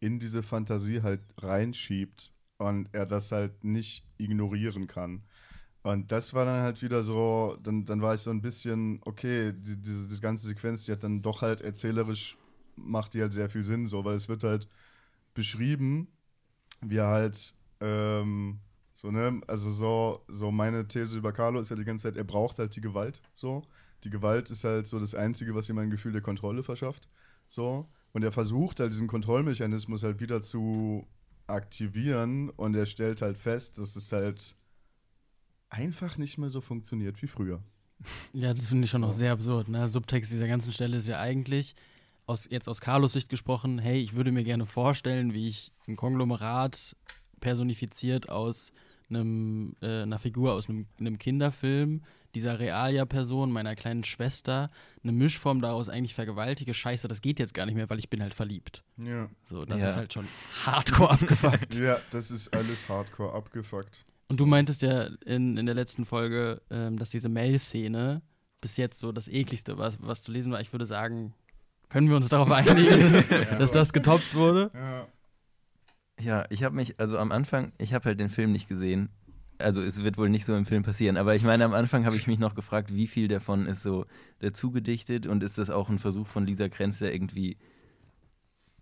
[0.01, 5.23] in diese Fantasie halt reinschiebt und er das halt nicht ignorieren kann.
[5.85, 9.53] Und das war dann halt wieder so, dann, dann war ich so ein bisschen, okay,
[9.53, 12.39] die, diese, diese ganze Sequenz, die hat dann doch halt erzählerisch,
[12.76, 14.66] macht die halt sehr viel Sinn, so, weil es wird halt
[15.35, 16.09] beschrieben,
[16.80, 18.61] wie er halt, ähm,
[18.95, 22.24] so, ne, also so, so meine These über Carlo ist ja die ganze Zeit, er
[22.24, 23.62] braucht halt die Gewalt, so.
[24.05, 27.09] Die Gewalt ist halt so das Einzige, was ihm ein Gefühl der Kontrolle verschafft,
[27.47, 27.91] so.
[28.14, 31.07] Und er versucht halt diesen Kontrollmechanismus halt wieder zu
[31.47, 34.57] aktivieren und er stellt halt fest, dass es halt
[35.75, 37.62] einfach nicht mehr so funktioniert wie früher.
[38.33, 39.18] Ja, das finde ich schon noch So.
[39.18, 39.68] sehr absurd.
[39.68, 39.87] Ne?
[39.89, 41.75] Subtext dieser ganzen Stelle ist ja eigentlich,
[42.27, 45.97] aus, jetzt aus Carlos Sicht gesprochen, hey, ich würde mir gerne vorstellen, wie ich ein
[45.97, 46.97] Konglomerat
[47.41, 48.72] personifiziert aus
[49.11, 52.03] einem, äh, einer Figur aus einem, einem Kinderfilm,
[52.35, 54.70] dieser Realia-Person, meiner kleinen Schwester,
[55.03, 56.75] eine Mischform daraus eigentlich vergewaltige.
[56.75, 58.83] Scheiße, das geht jetzt gar nicht mehr, weil ich bin halt verliebt.
[58.97, 59.29] Ja.
[59.45, 59.91] So, das Ja.
[59.91, 60.27] ist halt schon
[60.64, 61.75] hardcore abgefuckt.
[61.79, 64.05] Ja, das ist alles hardcore abgefuckt.
[64.29, 68.22] Und du meintest ja in, in der letzten Folge, ähm, dass diese Mail-Szene
[68.61, 70.61] bis jetzt so das ekligste war, was zu lesen war.
[70.61, 71.35] Ich würde sagen,
[71.91, 73.25] Können wir uns darauf einigen,
[73.59, 74.70] dass das getoppt wurde?
[74.75, 75.07] Ja.
[76.20, 79.09] Ja, ich habe mich, also am Anfang, ich habe halt den Film nicht gesehen.
[79.59, 82.16] Also es wird wohl nicht so im Film passieren, aber ich meine, am Anfang habe
[82.16, 84.07] ich mich noch gefragt, wie viel davon ist so
[84.41, 87.57] dazu gedichtet und ist das auch ein Versuch von Lisa Kränzler irgendwie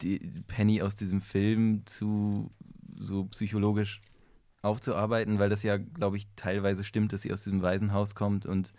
[0.01, 2.51] die Penny aus diesem Film zu
[2.99, 4.01] so psychologisch
[4.62, 8.72] aufzuarbeiten, weil das ja, glaube ich, teilweise stimmt, dass sie aus diesem Waisenhaus kommt und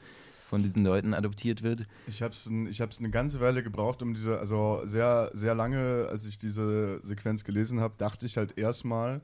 [0.49, 1.85] von diesen Leuten adoptiert wird.
[2.07, 6.07] Ich habe es ich hab's eine ganze Weile gebraucht, um diese, also sehr, sehr lange,
[6.09, 9.21] als ich diese Sequenz gelesen habe, dachte ich halt erstmal,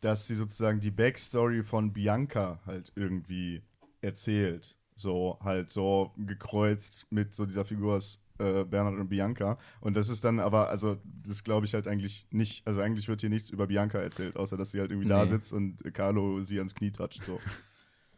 [0.00, 3.62] dass sie sozusagen die Backstory von Bianca halt irgendwie
[4.00, 4.76] erzählt.
[4.94, 9.58] So halt so gekreuzt mit so dieser Figur aus äh, Bernhard und Bianca.
[9.80, 12.66] Und das ist dann aber, also das glaube ich halt eigentlich nicht.
[12.66, 15.28] Also eigentlich wird hier nichts über Bianca erzählt, außer dass sie halt irgendwie da Nee.
[15.30, 17.22] sitzt und Carlo sie ans Knie toucht.
[17.24, 17.40] So.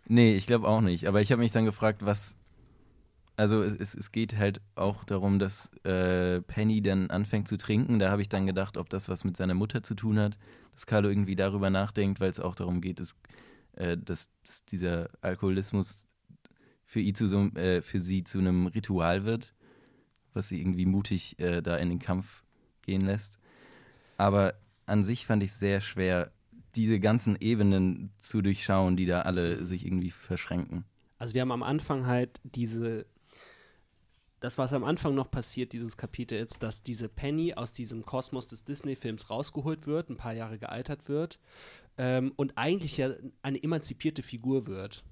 [0.09, 1.07] Nee, ich glaube auch nicht.
[1.07, 2.37] Aber ich habe mich dann gefragt, was.
[3.37, 7.99] Also es, es, es geht halt auch darum, dass äh, Penny dann anfängt zu trinken.
[7.99, 10.37] Da habe ich dann gedacht, ob das was mit seiner Mutter zu tun hat,
[10.73, 13.15] dass Carlo irgendwie darüber nachdenkt, weil es auch darum geht, dass,
[13.75, 16.07] äh, dass, dass dieser Alkoholismus
[16.85, 19.55] für, zu so, äh, für sie zu einem Ritual wird,
[20.35, 22.45] was sie irgendwie mutig äh, da in den Kampf
[22.83, 23.41] gehen lässt.
[24.17, 24.55] Aber
[24.87, 26.33] an sich fand ich es sehr schwer,
[26.75, 30.85] diese ganzen Ebenen zu durchschauen, die da alle sich irgendwie verschränken.
[31.19, 33.07] Also wir haben am Anfang halt diese,
[34.41, 38.47] das was am Anfang noch passiert, dieses Kapitel ist, dass diese Penny aus diesem Kosmos
[38.47, 41.39] des Disney-Films rausgeholt wird, ein paar Jahre gealtert wird
[41.99, 43.11] ähm, und eigentlich ja
[43.43, 45.05] eine emanzipierte Figur wird.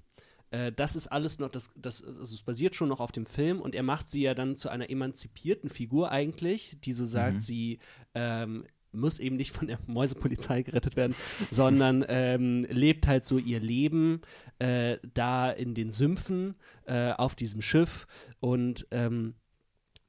[0.51, 3.61] Äh, das ist alles noch, das, das, also es basiert schon noch auf dem Film
[3.61, 7.39] und er macht sie ja dann zu einer emanzipierten Figur eigentlich, die so sagt, Mhm.
[7.39, 7.79] sie
[8.15, 11.15] ähm, muss eben nicht von der Mäusepolizei gerettet werden,
[11.51, 14.21] sondern ähm, lebt halt so ihr Leben
[14.57, 18.07] äh, da in den Sümpfen äh, auf diesem Schiff
[18.39, 19.35] und ähm,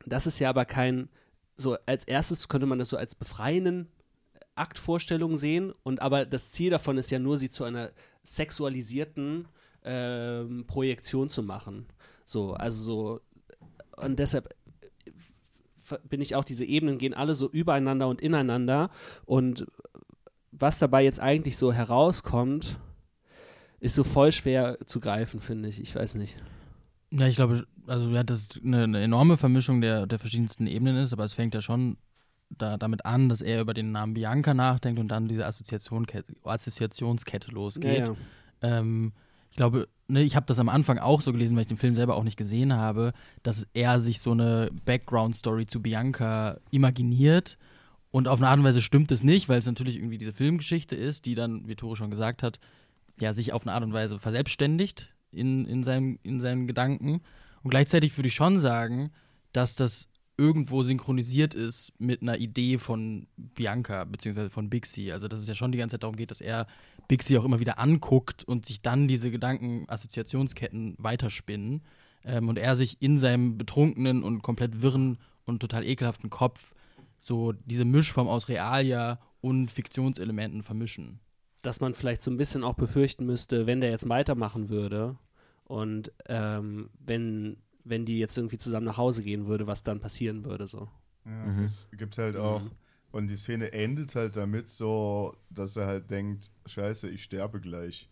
[0.07, 1.11] das ist ja aber kein,
[1.59, 3.89] so als erstes könnte man das so als befreienden
[4.55, 7.91] Aktvorstellung sehen und aber das Ziel davon ist ja nur, sie zu einer
[8.25, 9.47] sexualisierten
[9.85, 11.87] ähm, Projektion zu machen.
[12.25, 13.21] So, also so
[13.97, 14.55] und deshalb
[15.07, 18.91] äh, bin ich auch, diese Ebenen gehen alle so übereinander und ineinander
[19.25, 19.67] und
[20.53, 22.79] was dabei jetzt eigentlich so herauskommt,
[23.79, 25.81] ist so voll schwer zu greifen, finde ich.
[25.81, 26.37] Ich weiß nicht.
[27.13, 30.97] Ja, ich glaube, also ja, dass es eine, eine enorme Vermischung der, der verschiedensten Ebenen
[30.99, 31.97] ist, aber es fängt ja schon
[32.51, 36.07] da, damit an, dass er über den Namen Bianca nachdenkt und dann diese Assoziation,
[36.45, 38.09] Assoziationskette losgeht.
[38.09, 38.15] Ja,
[38.63, 38.79] ja.
[38.79, 39.13] Ähm,
[39.61, 42.17] glaube, ne, ich habe das am Anfang auch so gelesen, weil ich den Film selber
[42.17, 47.59] auch nicht gesehen habe, dass er sich so eine Background-Story zu Bianca imaginiert.
[48.11, 50.97] Und auf eine Art und Weise stimmt es nicht, weil es natürlich irgendwie diese Filmgeschichte
[50.97, 52.59] ist, die dann, wie Tore schon gesagt hat,
[53.21, 57.21] ja, sich auf eine Art und Weise verselbstständigt in, in, seinem, in seinen Gedanken.
[57.63, 59.11] Und gleichzeitig würde ich schon sagen,
[59.53, 60.09] dass das
[60.39, 65.13] irgendwo synchronisiert ist mit einer Idee von Bianca, beziehungsweise von Bixie.
[65.13, 66.67] Also, dass es ja schon die ganze Zeit darum geht, dass er
[67.11, 71.83] Bixie auch immer wieder anguckt und sich dann diese Gedanken-Assoziationsketten weiterspinnen.
[72.25, 76.73] Ähm, und er sich in seinem betrunkenen und komplett wirren und total ekelhaften Kopf
[77.19, 81.19] so diese Mischform aus Realia und Fiktionselementen vermischen.
[81.63, 85.19] dass man vielleicht so ein bisschen auch befürchten müsste, wenn der jetzt weitermachen würde
[85.65, 90.45] und ähm, wenn, wenn die jetzt irgendwie zusammen nach Hause gehen würde, was dann passieren
[90.47, 90.89] würde so.
[91.27, 91.65] Ja, Mhm.
[91.65, 92.63] Es gibt halt auch,
[93.13, 98.09] und die Szene endet halt damit so, dass er halt denkt, scheiße, ich sterbe gleich.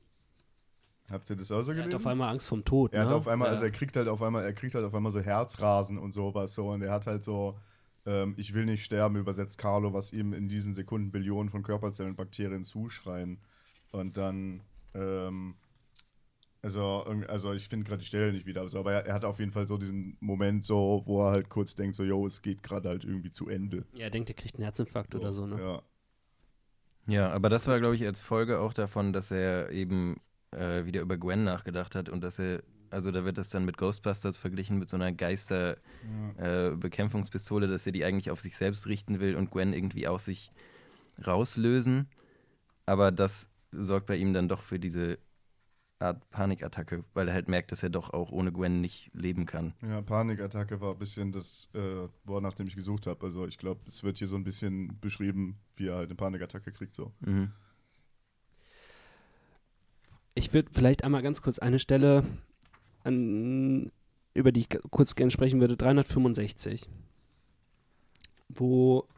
[1.10, 1.92] Habt ihr das auch so Er gelesen?
[1.92, 2.92] hat auf einmal Angst vom Tod.
[2.92, 3.14] er hat ne?
[3.14, 3.52] auf einmal, ja.
[3.52, 6.54] also er kriegt halt auf einmal, er kriegt halt auf einmal so Herzrasen und sowas
[6.54, 7.56] so und er hat halt so,
[8.04, 12.10] ähm, ich will nicht sterben, übersetzt Carlo, was ihm in diesen Sekunden Billionen von Körperzellen
[12.12, 13.38] und Bakterien zuschreien.
[13.90, 14.62] Und dann,
[14.94, 15.54] ähm,
[16.62, 19.52] also, also ich finde gerade die Stelle nicht wieder, aber er, er hat auf jeden
[19.52, 22.88] Fall so diesen Moment so, wo er halt kurz denkt, so, yo, es geht gerade
[22.88, 23.84] halt irgendwie zu Ende.
[23.92, 25.58] ja, er denkt, er kriegt einen Herzinfarkt oder so, ne?
[25.60, 25.82] Ja.
[27.06, 31.00] Ja, aber das war, glaube ich, als Folge auch davon, dass er eben äh, wieder
[31.00, 34.78] über Gwen nachgedacht hat und dass er, also da wird das dann mit Ghostbusters verglichen,
[34.78, 39.72] mit so einer Geister-Bekämpfungspistole, dass er die eigentlich auf sich selbst richten will und Gwen
[39.72, 40.52] irgendwie aus sich
[41.26, 42.10] rauslösen.
[42.84, 45.18] Aber das sorgt bei ihm dann doch für diese
[46.00, 49.74] Art Panikattacke, weil er halt merkt, dass er doch auch ohne Gwen nicht leben kann.
[49.82, 53.26] Ja, Panikattacke war ein bisschen das äh, Wort, nach dem ich gesucht habe.
[53.26, 56.72] Also ich glaube, es wird hier so ein bisschen beschrieben, wie er halt eine Panikattacke
[56.72, 56.94] kriegt.
[56.94, 57.12] So.
[57.20, 57.50] Mhm.
[60.34, 62.22] Ich würde vielleicht einmal ganz kurz eine Stelle,
[63.02, 63.90] an,
[64.34, 66.88] über die ich kurz gerne sprechen würde, 365,
[68.48, 69.08] wo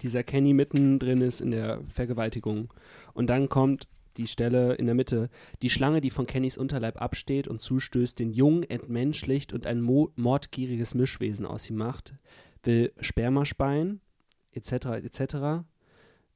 [0.00, 2.72] dieser Kenny mittendrin ist in der Vergewaltigung.
[3.14, 3.86] Und dann kommt
[4.18, 5.30] die Stelle in der Mitte,
[5.62, 10.10] die Schlange, die von Kennys Unterleib absteht und zustößt, den Jungen entmenschlicht und ein mo
[10.16, 12.14] mordgieriges Mischwesen aus ihm macht,
[12.64, 14.00] will Sperma speien,
[14.52, 15.64] etc., etc.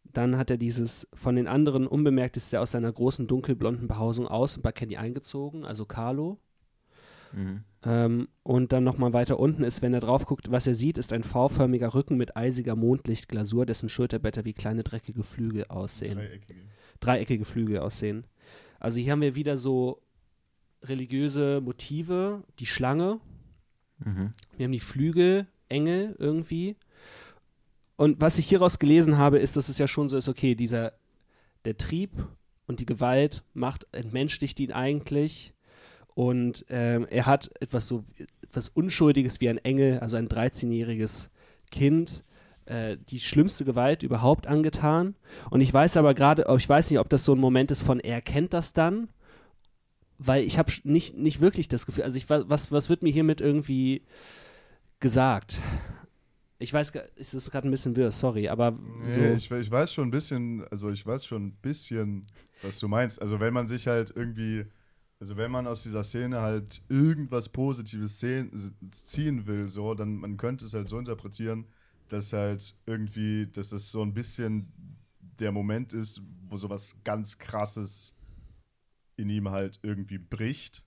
[0.05, 4.27] Dann hat er dieses, von den anderen unbemerkt ist er aus seiner großen dunkelblonden Behausung
[4.27, 6.39] aus und bei Kenny eingezogen, also Carlo.
[7.33, 7.65] Mhm.
[7.85, 11.13] Ähm, und dann nochmal weiter unten ist, wenn er drauf guckt, was er sieht, ist
[11.13, 16.15] ein V-förmiger Rücken mit eisiger Mondlichtglasur, dessen Schulterblätter wie kleine dreckige Flügel aussehen.
[16.19, 16.61] Dreieckige.
[17.01, 18.25] Dreieckige Flügel aussehen.
[18.79, 20.01] Also hier haben wir wieder so
[20.83, 23.21] religiöse Motive, die Schlange,
[24.05, 24.33] Mhm.
[24.57, 26.77] wir haben die Flügel, Engel irgendwie.
[27.97, 30.93] Und was ich hieraus gelesen habe, ist, dass es ja schon so ist, okay, dieser,
[31.65, 32.11] der Trieb
[32.67, 35.55] und die Gewalt macht, entmenschlicht ihn eigentlich.
[36.15, 38.05] Und ähm, er hat etwas so,
[38.43, 41.29] etwas Unschuldiges wie ein Engel, also ein 13-jähriges
[41.71, 42.23] Kind,
[42.67, 45.15] äh, die schlimmste Gewalt überhaupt angetan.
[45.51, 47.99] Und ich weiß aber gerade, ich weiß nicht, ob das so ein Moment ist von,
[48.01, 49.09] er kennt das dann,
[50.19, 53.11] weil ich habe nicht, nicht wirklich das Gefühl, also ich, wa- was, was wird mir
[53.13, 54.03] hiermit irgendwie
[55.01, 55.61] gesagt?
[56.59, 58.71] Ich weiß, gar- es ist gerade ein bisschen wirr, sorry, aber
[59.05, 59.35] Nee, so.
[59.35, 62.23] ich, we- ich weiß schon ein bisschen, also ich weiß schon ein bisschen,
[62.63, 63.21] was du meinst.
[63.21, 64.67] Also wenn man sich halt irgendwie,
[65.23, 70.65] also wenn man aus dieser Szene halt irgendwas Positives ziehen will, so, dann man könnte
[70.65, 71.69] es halt so interpretieren,
[72.09, 74.73] dass halt irgendwie, dass es so ein bisschen
[75.39, 78.17] der Moment ist, wo sowas ganz krasses
[79.15, 80.85] in ihm halt irgendwie bricht.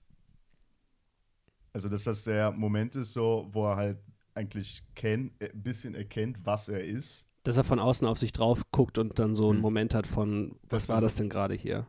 [1.72, 3.98] Also dass das der Moment ist, so, wo er halt
[4.34, 7.26] eigentlich kennt, äh, ein bisschen erkennt, was er ist.
[7.44, 9.62] dass er von außen auf sich drauf guckt und dann so einen Hm.
[9.62, 11.86] Moment hat von, was Das war das denn gerade hier?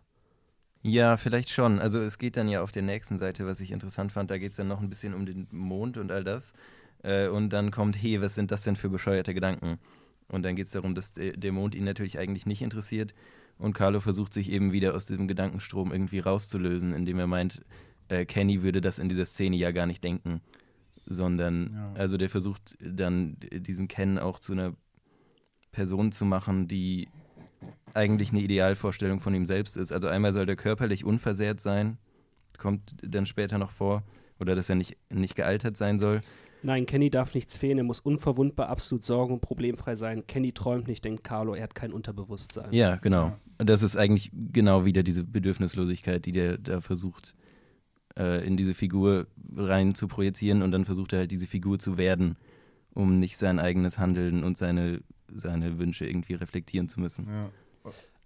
[0.88, 1.80] Ja, vielleicht schon.
[1.80, 4.52] Also es geht dann ja auf der nächsten Seite, was ich interessant fand, da geht
[4.52, 6.54] es dann noch ein bisschen um den Mond und all das.
[7.04, 9.80] Äh, und dann kommt, hey, was sind das denn für bescheuerte Gedanken?
[10.30, 13.14] Und dann geht es darum, dass der, Mond ihn natürlich eigentlich nicht interessiert.
[13.58, 17.66] Und Carlo versucht sich eben wieder aus diesem Gedankenstrom irgendwie rauszulösen, indem er meint,
[18.08, 20.42] äh, Kenny würde das in dieser Szene ja gar nicht denken.
[21.06, 21.94] Sondern, Ja.
[22.00, 24.74] also der versucht dann diesen Ken auch zu einer
[25.72, 27.10] Person zu machen, die
[27.94, 29.92] eigentlich eine Idealvorstellung von ihm selbst ist.
[29.92, 31.98] Also einmal soll der körperlich unversehrt sein,
[32.58, 34.04] kommt dann später noch vor,
[34.40, 36.22] oder dass er nicht, nicht gealtert sein soll.
[36.64, 40.26] Nein, Kenny darf nichts fehlen, er muss unverwundbar, absolut sorgen- und problemfrei sein.
[40.26, 42.74] Kenny träumt nicht, denkt Carlo, er hat kein Unterbewusstsein.
[42.74, 43.34] Ja, genau.
[43.58, 47.36] Das ist eigentlich genau wieder diese Bedürfnislosigkeit, die der da versucht,
[48.18, 51.98] äh, in diese Figur rein zu projizieren und dann versucht er halt diese Figur zu
[51.98, 52.38] werden,
[52.94, 55.02] um nicht sein eigenes Handeln und seine,
[55.34, 57.28] seine Wünsche irgendwie reflektieren zu müssen.
[57.28, 57.52] Ja.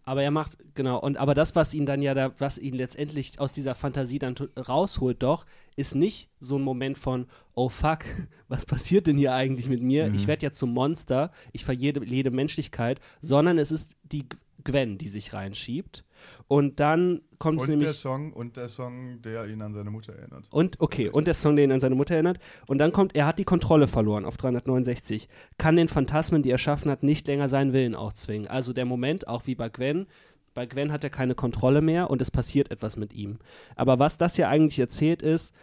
[0.03, 3.39] Aber er macht, genau, und aber das, was ihn dann ja da, was ihn letztendlich
[3.39, 5.45] aus dieser Fantasie dann rausholt, doch,
[5.75, 7.99] ist nicht so ein Moment von, oh fuck,
[8.47, 10.07] was passiert denn hier eigentlich mit mir?
[10.07, 10.15] Mhm.
[10.15, 14.25] Ich werde ja zum Monster, ich verliere jede Menschlichkeit, sondern es ist die
[14.63, 16.03] Gwen, die sich reinschiebt.
[16.47, 17.97] Und dann kommt es Und der nämlich.
[17.97, 20.47] Song und der Song, der ihn an seine Mutter erinnert.
[20.51, 22.39] Und okay, und der Song, der ihn an seine Mutter erinnert.
[22.67, 25.27] Und dann kommt, er hat die Kontrolle verloren auf 369.
[25.57, 28.47] Kann den Phantasmen, die er erschaffen hat, nicht länger seinen Willen aufzwingen.
[28.47, 30.07] Also der Moment, auch wie bei Gwen,
[30.53, 33.39] bei Gwen hat er keine Kontrolle mehr und es passiert etwas mit ihm.
[33.75, 35.53] Aber was das ja eigentlich erzählt ist,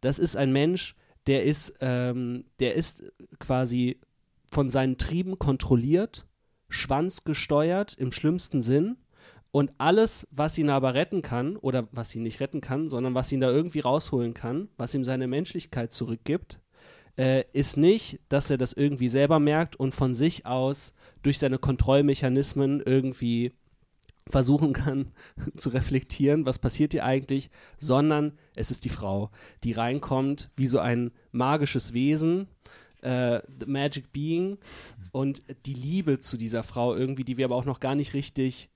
[0.00, 0.96] das ist ein Mensch,
[1.26, 3.04] der ist, ähm, der ist
[3.38, 4.00] quasi
[4.50, 6.26] von seinen Trieben kontrolliert,
[6.68, 8.96] schwanzgesteuert im schlimmsten Sinn.
[9.52, 13.30] Und alles, was ihn aber retten kann, oder was ihn nicht retten kann, sondern was
[13.30, 16.58] ihn da irgendwie rausholen kann, was ihm seine Menschlichkeit zurückgibt,
[17.18, 21.58] äh, ist nicht, dass er das irgendwie selber merkt und von sich aus durch seine
[21.58, 23.52] Kontrollmechanismen irgendwie
[24.26, 25.12] versuchen kann
[25.56, 29.30] zu reflektieren, was passiert hier eigentlich, sondern es ist die Frau,
[29.64, 32.48] die reinkommt wie so ein magisches Wesen,
[33.02, 34.56] äh, the Magic Being
[35.10, 38.70] und die Liebe zu dieser Frau irgendwie, die wir aber auch noch gar nicht richtig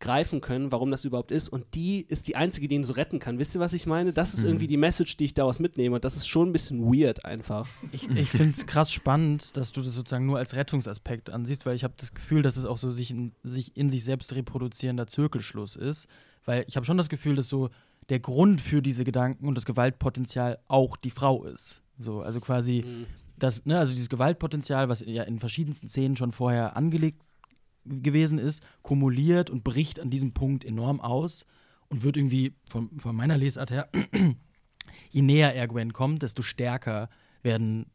[0.00, 1.48] greifen können, warum das überhaupt ist.
[1.48, 3.38] Und die ist die einzige, die ihn so retten kann.
[3.38, 4.12] Wisst ihr, was ich meine?
[4.12, 4.48] Das ist Mhm.
[4.50, 5.96] irgendwie die Message, die ich daraus mitnehme.
[5.96, 7.68] Und das ist schon ein bisschen weird einfach.
[7.92, 11.76] Ich, ich finde es krass spannend, dass du das sozusagen nur als Rettungsaspekt ansiehst, weil
[11.76, 15.06] ich habe das Gefühl, dass es auch so sich in, sich in sich selbst reproduzierender
[15.06, 16.06] Zirkelschluss ist.
[16.44, 17.70] Weil ich habe schon das Gefühl, dass so
[18.10, 21.82] der Grund für diese Gedanken und das Gewaltpotenzial auch die Frau ist.
[21.98, 22.84] So, also quasi
[23.38, 27.22] das, ne, also dieses Gewaltpotenzial, was ja in verschiedensten Szenen schon vorher angelegt
[27.84, 31.46] gewesen ist, kumuliert und bricht an diesem Punkt enorm aus
[31.88, 33.88] und wird irgendwie von, von meiner Lesart her,
[35.10, 37.08] je näher er Gwen kommt, desto stärker
[37.42, 37.86] werden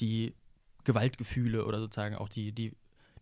[0.00, 0.34] die
[0.84, 2.72] Gewaltgefühle oder sozusagen auch die, die,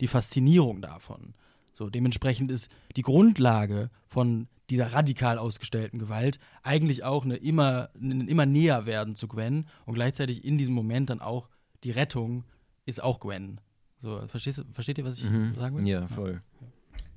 [0.01, 1.35] die Faszinierung davon.
[1.73, 8.29] So, dementsprechend ist die Grundlage von dieser radikal ausgestellten Gewalt eigentlich auch eine immer, ein
[8.29, 11.49] immer näher werden zu Gwen und gleichzeitig in diesem Moment dann auch
[11.83, 12.45] die Rettung
[12.87, 13.61] ist auch Gwen.
[14.05, 15.55] So, verstehst, versteht ihr, was ich Mhm.
[15.55, 15.89] sagen will?
[15.89, 16.43] Ja, voll.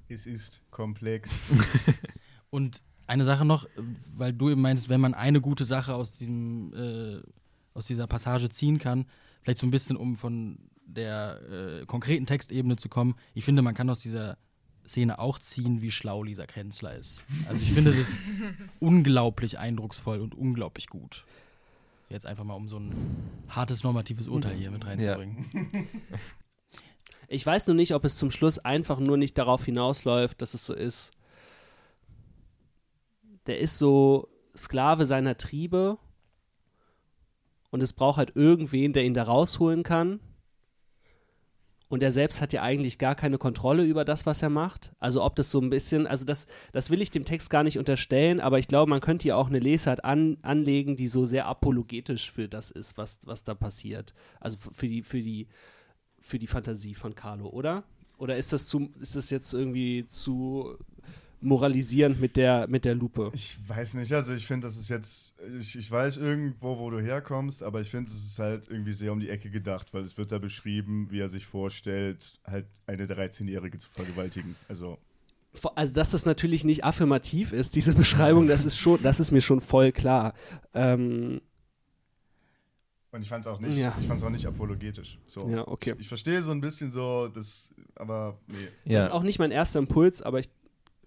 [0.08, 1.30] Es ist komplex.
[2.50, 3.68] Und eine Sache noch,
[4.16, 7.22] weil du eben meinst, wenn man eine gute Sache aus diesem, äh,
[7.74, 9.06] aus dieser Passage ziehen kann,
[9.42, 11.42] vielleicht so ein bisschen um von der
[11.82, 14.38] äh, konkreten Textebene zu kommen, ich finde, man kann aus dieser
[14.88, 17.26] Szene auch ziehen, wie schlau Lisa Krenzler ist.
[17.50, 18.18] Also ich finde das
[18.80, 21.26] unglaublich eindrucksvoll und unglaublich gut.
[22.10, 22.94] Jetzt einfach mal, um so ein
[23.50, 25.46] hartes normatives Urteil hier mit reinzubringen.
[27.28, 30.66] Ich weiß nur nicht, ob es zum Schluss einfach nur nicht darauf hinausläuft, dass es
[30.66, 31.12] so ist.
[33.48, 35.98] Der ist so Sklave seiner Triebe
[37.70, 40.20] und es braucht halt irgendwen, der ihn da rausholen kann.
[41.90, 44.92] Und er selbst hat ja eigentlich gar keine Kontrolle über das, was er macht.
[45.00, 47.80] Also ob das so ein bisschen, also das, das will ich dem Text gar nicht
[47.80, 51.46] unterstellen, aber ich glaube, man könnte hier auch eine Lesart an, anlegen, die so sehr
[51.46, 54.14] apologetisch für das ist, was, was da passiert.
[54.42, 55.48] Also für die, für die,
[56.20, 57.84] für die Fantasie von Carlo, oder?
[58.18, 60.78] Oder ist das zu, ist das jetzt irgendwie zu
[61.42, 63.32] moralisierend mit der, mit der Lupe.
[63.34, 67.00] Ich weiß nicht, also ich finde, das ist jetzt, ich, ich weiß irgendwo, wo du
[67.00, 70.18] herkommst, aber ich finde, es ist halt irgendwie sehr um die Ecke gedacht, weil es
[70.18, 74.56] wird da beschrieben, wie er sich vorstellt, halt eine 13-Jährige zu vergewaltigen.
[74.68, 74.98] Also.
[75.76, 79.42] Also, dass das natürlich nicht affirmativ ist, diese Beschreibung, das ist schon, das ist mir
[79.42, 80.34] schon voll klar.
[80.74, 81.42] Ähm,
[83.12, 83.96] und ich fand es auch nicht, Ja.
[84.00, 85.18] ich fand's auch nicht apologetisch.
[85.28, 85.50] So.
[85.50, 85.94] Ja, okay.
[85.96, 88.56] Ich, ich verstehe so ein bisschen so, das, aber nee.
[88.86, 88.98] Ja.
[89.00, 90.50] Das ist auch nicht mein erster Impuls, aber ich,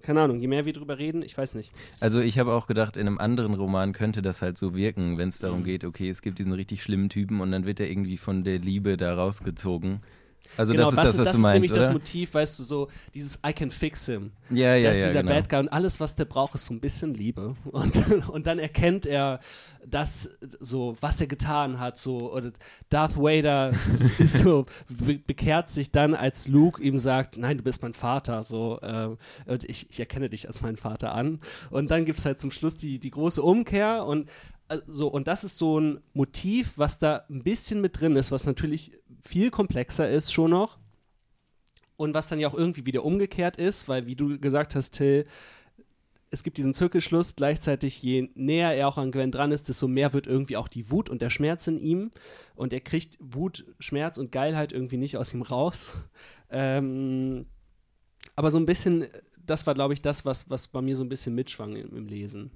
[0.03, 1.73] keine Ahnung, je mehr wir drüber reden, ich weiß nicht.
[2.01, 5.29] Also ich habe auch gedacht, in einem anderen Roman könnte das halt so wirken, wenn
[5.29, 5.47] es Mhm.
[5.47, 8.43] darum geht, okay, es gibt diesen richtig schlimmen Typen und dann wird er irgendwie von
[8.45, 10.01] der Liebe da rausgezogen.
[10.57, 11.81] Also das ist das, was Genau, das du ist meinst, nämlich oder?
[11.81, 14.33] das Motiv, weißt du, so dieses I can fix him.
[14.51, 15.35] ja, ja, da ist ja, dieser genau.
[15.35, 17.55] Bad Guy und alles, was der braucht, ist so ein bisschen Liebe.
[17.71, 19.41] Und, und dann erkennt er
[19.87, 20.31] das,
[20.61, 22.53] so, was er getan hat, so, oder
[22.91, 23.73] Darth Vader
[24.19, 28.45] ist so, be bekehrt sich dann, als Luke ihm sagt, nein, du bist mein Vater,
[28.45, 29.09] so, äh,
[29.47, 31.41] und ich, ich erkenne dich als meinen Vater an.
[31.71, 34.29] Und dann gibt es halt zum Schluss die, die große Umkehr und
[34.69, 38.31] äh, so, und das ist so ein Motiv, was da ein bisschen mit drin ist,
[38.33, 38.93] was natürlich
[39.23, 40.79] viel komplexer ist schon noch.
[41.97, 45.27] Und was dann ja auch irgendwie wieder umgekehrt ist, weil, wie du gesagt hast, Till,
[46.31, 50.13] es gibt diesen Zirkelschluss, gleichzeitig je näher er auch an Gwen dran ist, desto mehr
[50.13, 52.13] wird irgendwie auch die Wut und der Schmerz in ihm.
[52.55, 55.95] Und er kriegt Wut, Schmerz und Geilheit irgendwie nicht aus ihm raus.
[56.53, 57.47] Ähm,
[58.35, 59.07] aber so ein bisschen,
[59.47, 62.09] das war, glaube ich, das, was, was bei mir so ein bisschen mitschwang im, im
[62.09, 62.51] Lesen.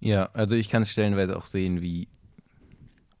[0.00, 2.08] Ja, also ich kann es stellenweise auch sehen, wie.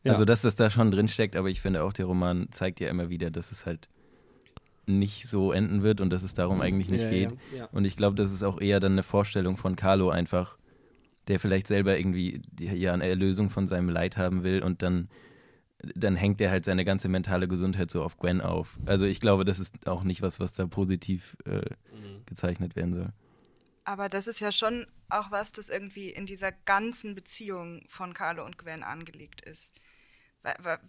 [0.04, 0.12] Ja.
[0.12, 2.88] Also, dass das da schon drin steckt, aber ich finde auch, der Roman zeigt ja
[2.88, 3.88] immer wieder, dass es halt
[4.86, 7.30] nicht so enden wird und dass es darum eigentlich nicht ja, geht.
[7.52, 7.64] Ja, ja.
[7.66, 10.58] Und ich glaube, das ist auch eher dann eine Vorstellung von Carlo einfach,
[11.28, 15.08] der vielleicht selber irgendwie ja eine Erlösung von seinem Leid haben will und dann,
[15.94, 18.76] dann hängt er halt seine ganze mentale Gesundheit so auf Gwen auf.
[18.84, 21.60] Also ich glaube, das ist auch nicht was, was da positiv äh,
[21.94, 22.26] Mhm.
[22.26, 23.12] gezeichnet werden soll.
[23.84, 28.44] Aber das ist ja schon auch was, das irgendwie in dieser ganzen Beziehung von Carlo
[28.44, 29.74] und Gwen angelegt ist.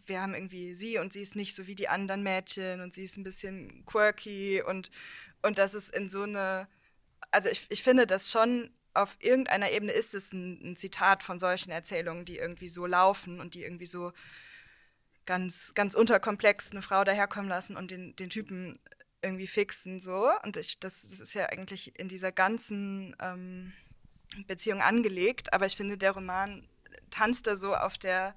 [0.05, 3.03] Wir haben irgendwie sie und sie ist nicht so wie die anderen Mädchen und sie
[3.03, 4.89] ist ein bisschen quirky und,
[5.41, 6.67] und das ist in so eine.
[7.31, 11.39] Also ich, ich finde das schon auf irgendeiner Ebene ist es ein, ein Zitat von
[11.39, 14.13] solchen Erzählungen, die irgendwie so laufen und die irgendwie so
[15.25, 18.77] ganz, ganz unterkomplex eine Frau daherkommen lassen und den, den Typen
[19.21, 20.29] irgendwie fixen so.
[20.43, 23.73] Und ich, das, das ist ja eigentlich in dieser ganzen ähm,
[24.47, 26.67] Beziehung angelegt, aber ich finde, der Roman
[27.09, 28.35] tanzt da so auf der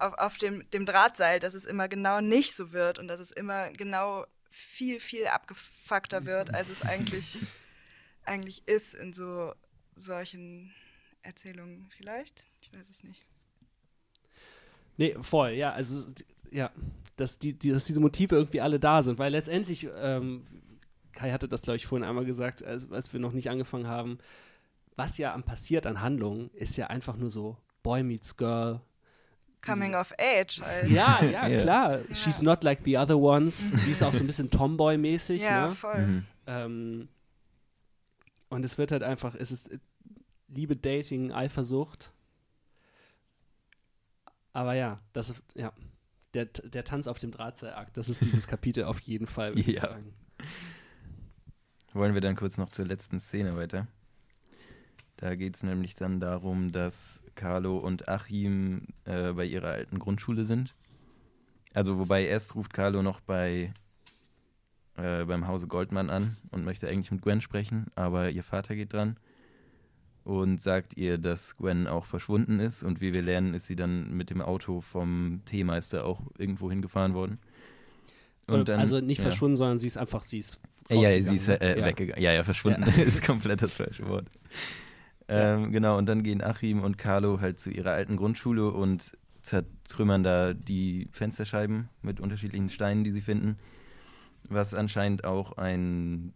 [0.00, 3.30] auf, auf dem, dem Drahtseil, dass es immer genau nicht so wird und dass es
[3.30, 7.38] immer genau viel, viel abgefuckter wird, als es eigentlich,
[8.24, 9.54] eigentlich ist in so
[9.96, 10.72] solchen
[11.22, 12.44] Erzählungen vielleicht.
[12.60, 13.24] Ich weiß es nicht.
[14.96, 16.12] Nee, voll, ja, also,
[16.50, 16.70] ja,
[17.16, 20.44] dass, die, die, dass diese Motive irgendwie alle da sind, weil letztendlich, ähm,
[21.12, 24.18] Kai hatte das, glaube ich, vorhin einmal gesagt, als, als wir noch nicht angefangen haben,
[24.96, 28.80] was ja am passiert an Handlungen, ist ja einfach nur so Boy meets Girl.
[29.62, 30.88] Coming of Age halt.
[30.90, 31.60] Ja, ja, Ja.
[31.60, 31.98] klar.
[32.12, 33.70] She's not like the other ones.
[33.84, 35.74] Sie ist auch so ein bisschen Tomboy-mäßig, Ja, ne?
[35.74, 35.98] voll.
[36.06, 36.26] Mhm.
[36.46, 37.08] Ähm,
[38.48, 39.70] und es wird halt einfach, es ist
[40.48, 42.12] Liebe, Dating, Eifersucht.
[44.52, 45.72] Aber ja, das ist, ja,
[46.34, 49.66] der, der Tanz auf dem Drahtseilakt, das ist dieses Kapitel auf jeden Fall, würde ich
[49.76, 49.82] Ja.
[49.82, 50.12] sagen.
[51.92, 53.86] Wollen wir dann kurz noch zur letzten Szene weiter?
[55.20, 60.46] Da geht es nämlich dann darum, dass Carlo und Achim äh, bei ihrer alten Grundschule
[60.46, 60.74] sind.
[61.74, 63.74] Also wobei erst ruft Carlo noch bei
[64.96, 68.94] äh, beim Hause Goldmann an und möchte eigentlich mit Gwen sprechen, aber ihr Vater geht
[68.94, 69.18] dran
[70.24, 74.16] und sagt ihr, dass Gwen auch verschwunden ist und wie wir lernen, ist sie dann
[74.16, 77.38] mit dem Auto vom Teemeister auch irgendwo hingefahren worden.
[78.46, 79.24] Und dann, also nicht ja.
[79.24, 81.84] verschwunden, sondern sie ist einfach, sie ist Ja, ja, sie ist äh, ja.
[81.84, 82.22] weggegangen.
[82.22, 84.26] Ja, ja, verschwunden ist komplett das falsche Wort.
[85.30, 90.22] Ähm, Genau, und dann gehen Achim und Carlo halt zu ihrer alten Grundschule und zertrümmern
[90.22, 93.56] da die Fensterscheiben mit unterschiedlichen Steinen, die sie finden.
[94.44, 96.32] Was anscheinend auch ein,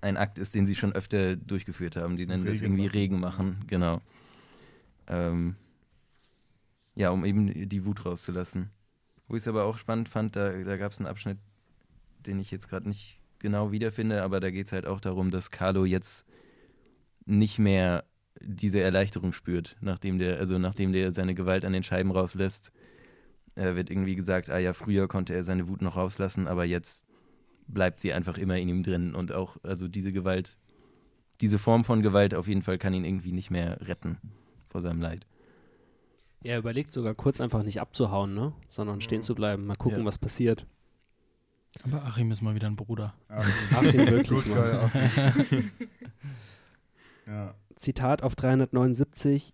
[0.00, 2.16] ein Akt ist, den sie schon öfter durchgeführt haben.
[2.16, 2.98] Die nennen das Regen irgendwie machen.
[2.98, 4.00] Regen machen, genau.
[5.06, 5.56] Ähm,
[6.94, 8.70] ja, um eben die Wut rauszulassen.
[9.28, 11.38] Wo ich es aber auch spannend fand, da, da gab es einen Abschnitt,
[12.26, 15.50] den ich jetzt gerade nicht genau wiederfinde, aber da geht es halt auch darum, dass
[15.50, 16.26] Carlo jetzt
[17.26, 18.04] nicht mehr
[18.40, 22.72] diese Erleichterung spürt, nachdem der, also nachdem der seine Gewalt an den Scheiben rauslässt,
[23.54, 27.04] äh, wird irgendwie gesagt, ah ja, früher konnte er seine Wut noch rauslassen, aber jetzt
[27.66, 30.58] bleibt sie einfach immer in ihm drin und auch, also diese Gewalt,
[31.40, 34.18] diese Form von Gewalt auf jeden Fall kann ihn irgendwie nicht mehr retten
[34.66, 35.26] vor seinem Leid.
[36.44, 38.52] Er überlegt sogar kurz einfach nicht abzuhauen, ne?
[38.68, 39.66] Sondern stehen zu bleiben.
[39.66, 40.04] Mal gucken, Ja.
[40.04, 40.66] was passiert.
[41.84, 43.14] Aber Achim ist mal wieder ein Bruder.
[43.28, 44.90] Achim wirklich Gut, mal.
[44.92, 45.70] geil, Achim.
[47.26, 47.54] ja.
[47.76, 49.52] Zitat auf 379.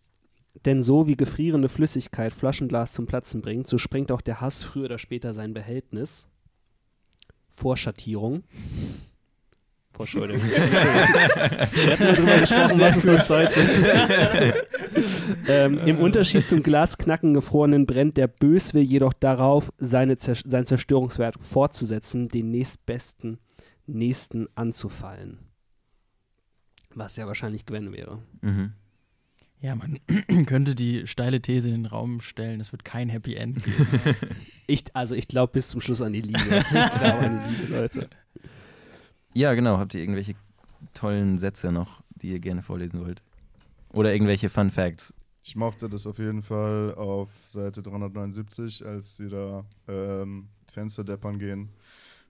[0.67, 4.85] Denn so wie gefrierende Flüssigkeit Flaschenglas zum Platzen bringt, so sprengt auch der Hass früher
[4.85, 6.29] oder später sein Behältnis.
[7.49, 8.45] Vorschattierung.
[9.93, 10.43] Vorschuldigung.
[10.51, 13.61] Wir hatten nur drüber gesprochen, was ist das Deutsche?
[15.49, 21.35] ähm, Im Unterschied zum Glasknacken gefrorenen brennt der Böswill jedoch darauf, seine Zer sein Zerstörungswerk
[21.41, 23.39] fortzusetzen, den nächstbesten
[23.87, 25.52] Nächsten anzufallen.
[26.95, 28.23] Was ja wahrscheinlich Gwen wäre.
[28.41, 28.73] Mhm.
[29.61, 29.99] Ja, man
[30.47, 33.87] könnte die steile These in den Raum stellen, es wird kein Happy End geben.
[34.69, 36.39] Ich, also ich glaube bis zum Schluss an die Liebe.
[36.39, 38.11] Ich glaube an die Liebe, Leute.
[39.35, 39.77] Ja, genau.
[39.77, 40.35] Habt ihr irgendwelche
[40.95, 43.23] tollen Sätze noch, die ihr gerne vorlesen wollt?
[43.93, 45.13] Oder irgendwelche Fun Facts?
[45.43, 51.39] Ich mochte das auf jeden Fall auf Seite 379, als sie da ähm, Fenster deppern
[51.39, 51.71] gehen.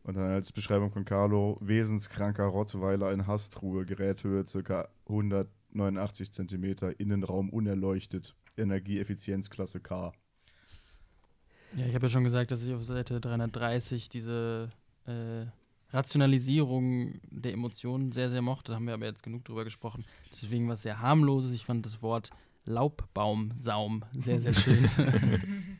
[0.05, 4.88] Und dann als Beschreibung von Carlo, wesenskranker Rottweiler in Hastruhe, Geräthöhe ca.
[5.09, 10.12] 189 cm, Innenraum unerleuchtet, Energieeffizienzklasse K.
[11.76, 14.70] Ja, ich habe ja schon gesagt, dass ich auf Seite 330 diese
[15.07, 15.46] äh,
[15.92, 18.72] Rationalisierung der Emotionen sehr, sehr mochte.
[18.72, 20.05] Da haben wir aber jetzt genug drüber gesprochen.
[20.30, 21.53] Deswegen was sehr harmloses.
[21.53, 22.30] Ich fand das Wort
[22.64, 24.88] Laubbaumsaum sehr, sehr schön.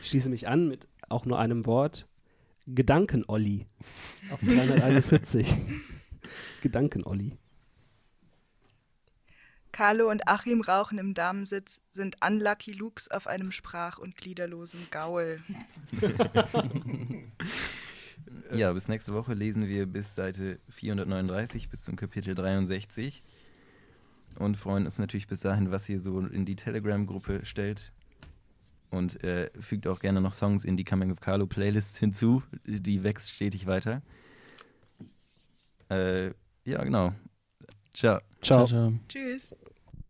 [0.00, 2.06] Ich schließe mich an mit auch nur einem Wort.
[2.66, 3.66] Gedanken-Olli.
[4.30, 5.54] Auf 341.
[6.62, 7.38] Gedanken-Olli.
[9.72, 15.40] Carlo und Achim rauchen im Damensitz, sind Unlucky Lukes auf einem sprach- und gliederlosen Gaul.
[18.52, 23.22] Ja, bis nächste Woche lesen wir bis Seite 439, bis zum Kapitel 63.
[24.38, 27.92] Und freuen uns natürlich bis dahin, was ihr so in die Telegram-Gruppe stellt.
[28.90, 32.42] Und äh, fügt auch gerne noch Songs in die Coming of Carlo Playlist hinzu.
[32.66, 34.02] Die wächst stetig weiter.
[35.90, 36.28] Äh,
[36.64, 37.12] ja, genau.
[37.94, 38.20] Ciao.
[38.42, 38.66] Ciao.
[38.66, 38.92] ciao.
[39.08, 39.54] Tschüss.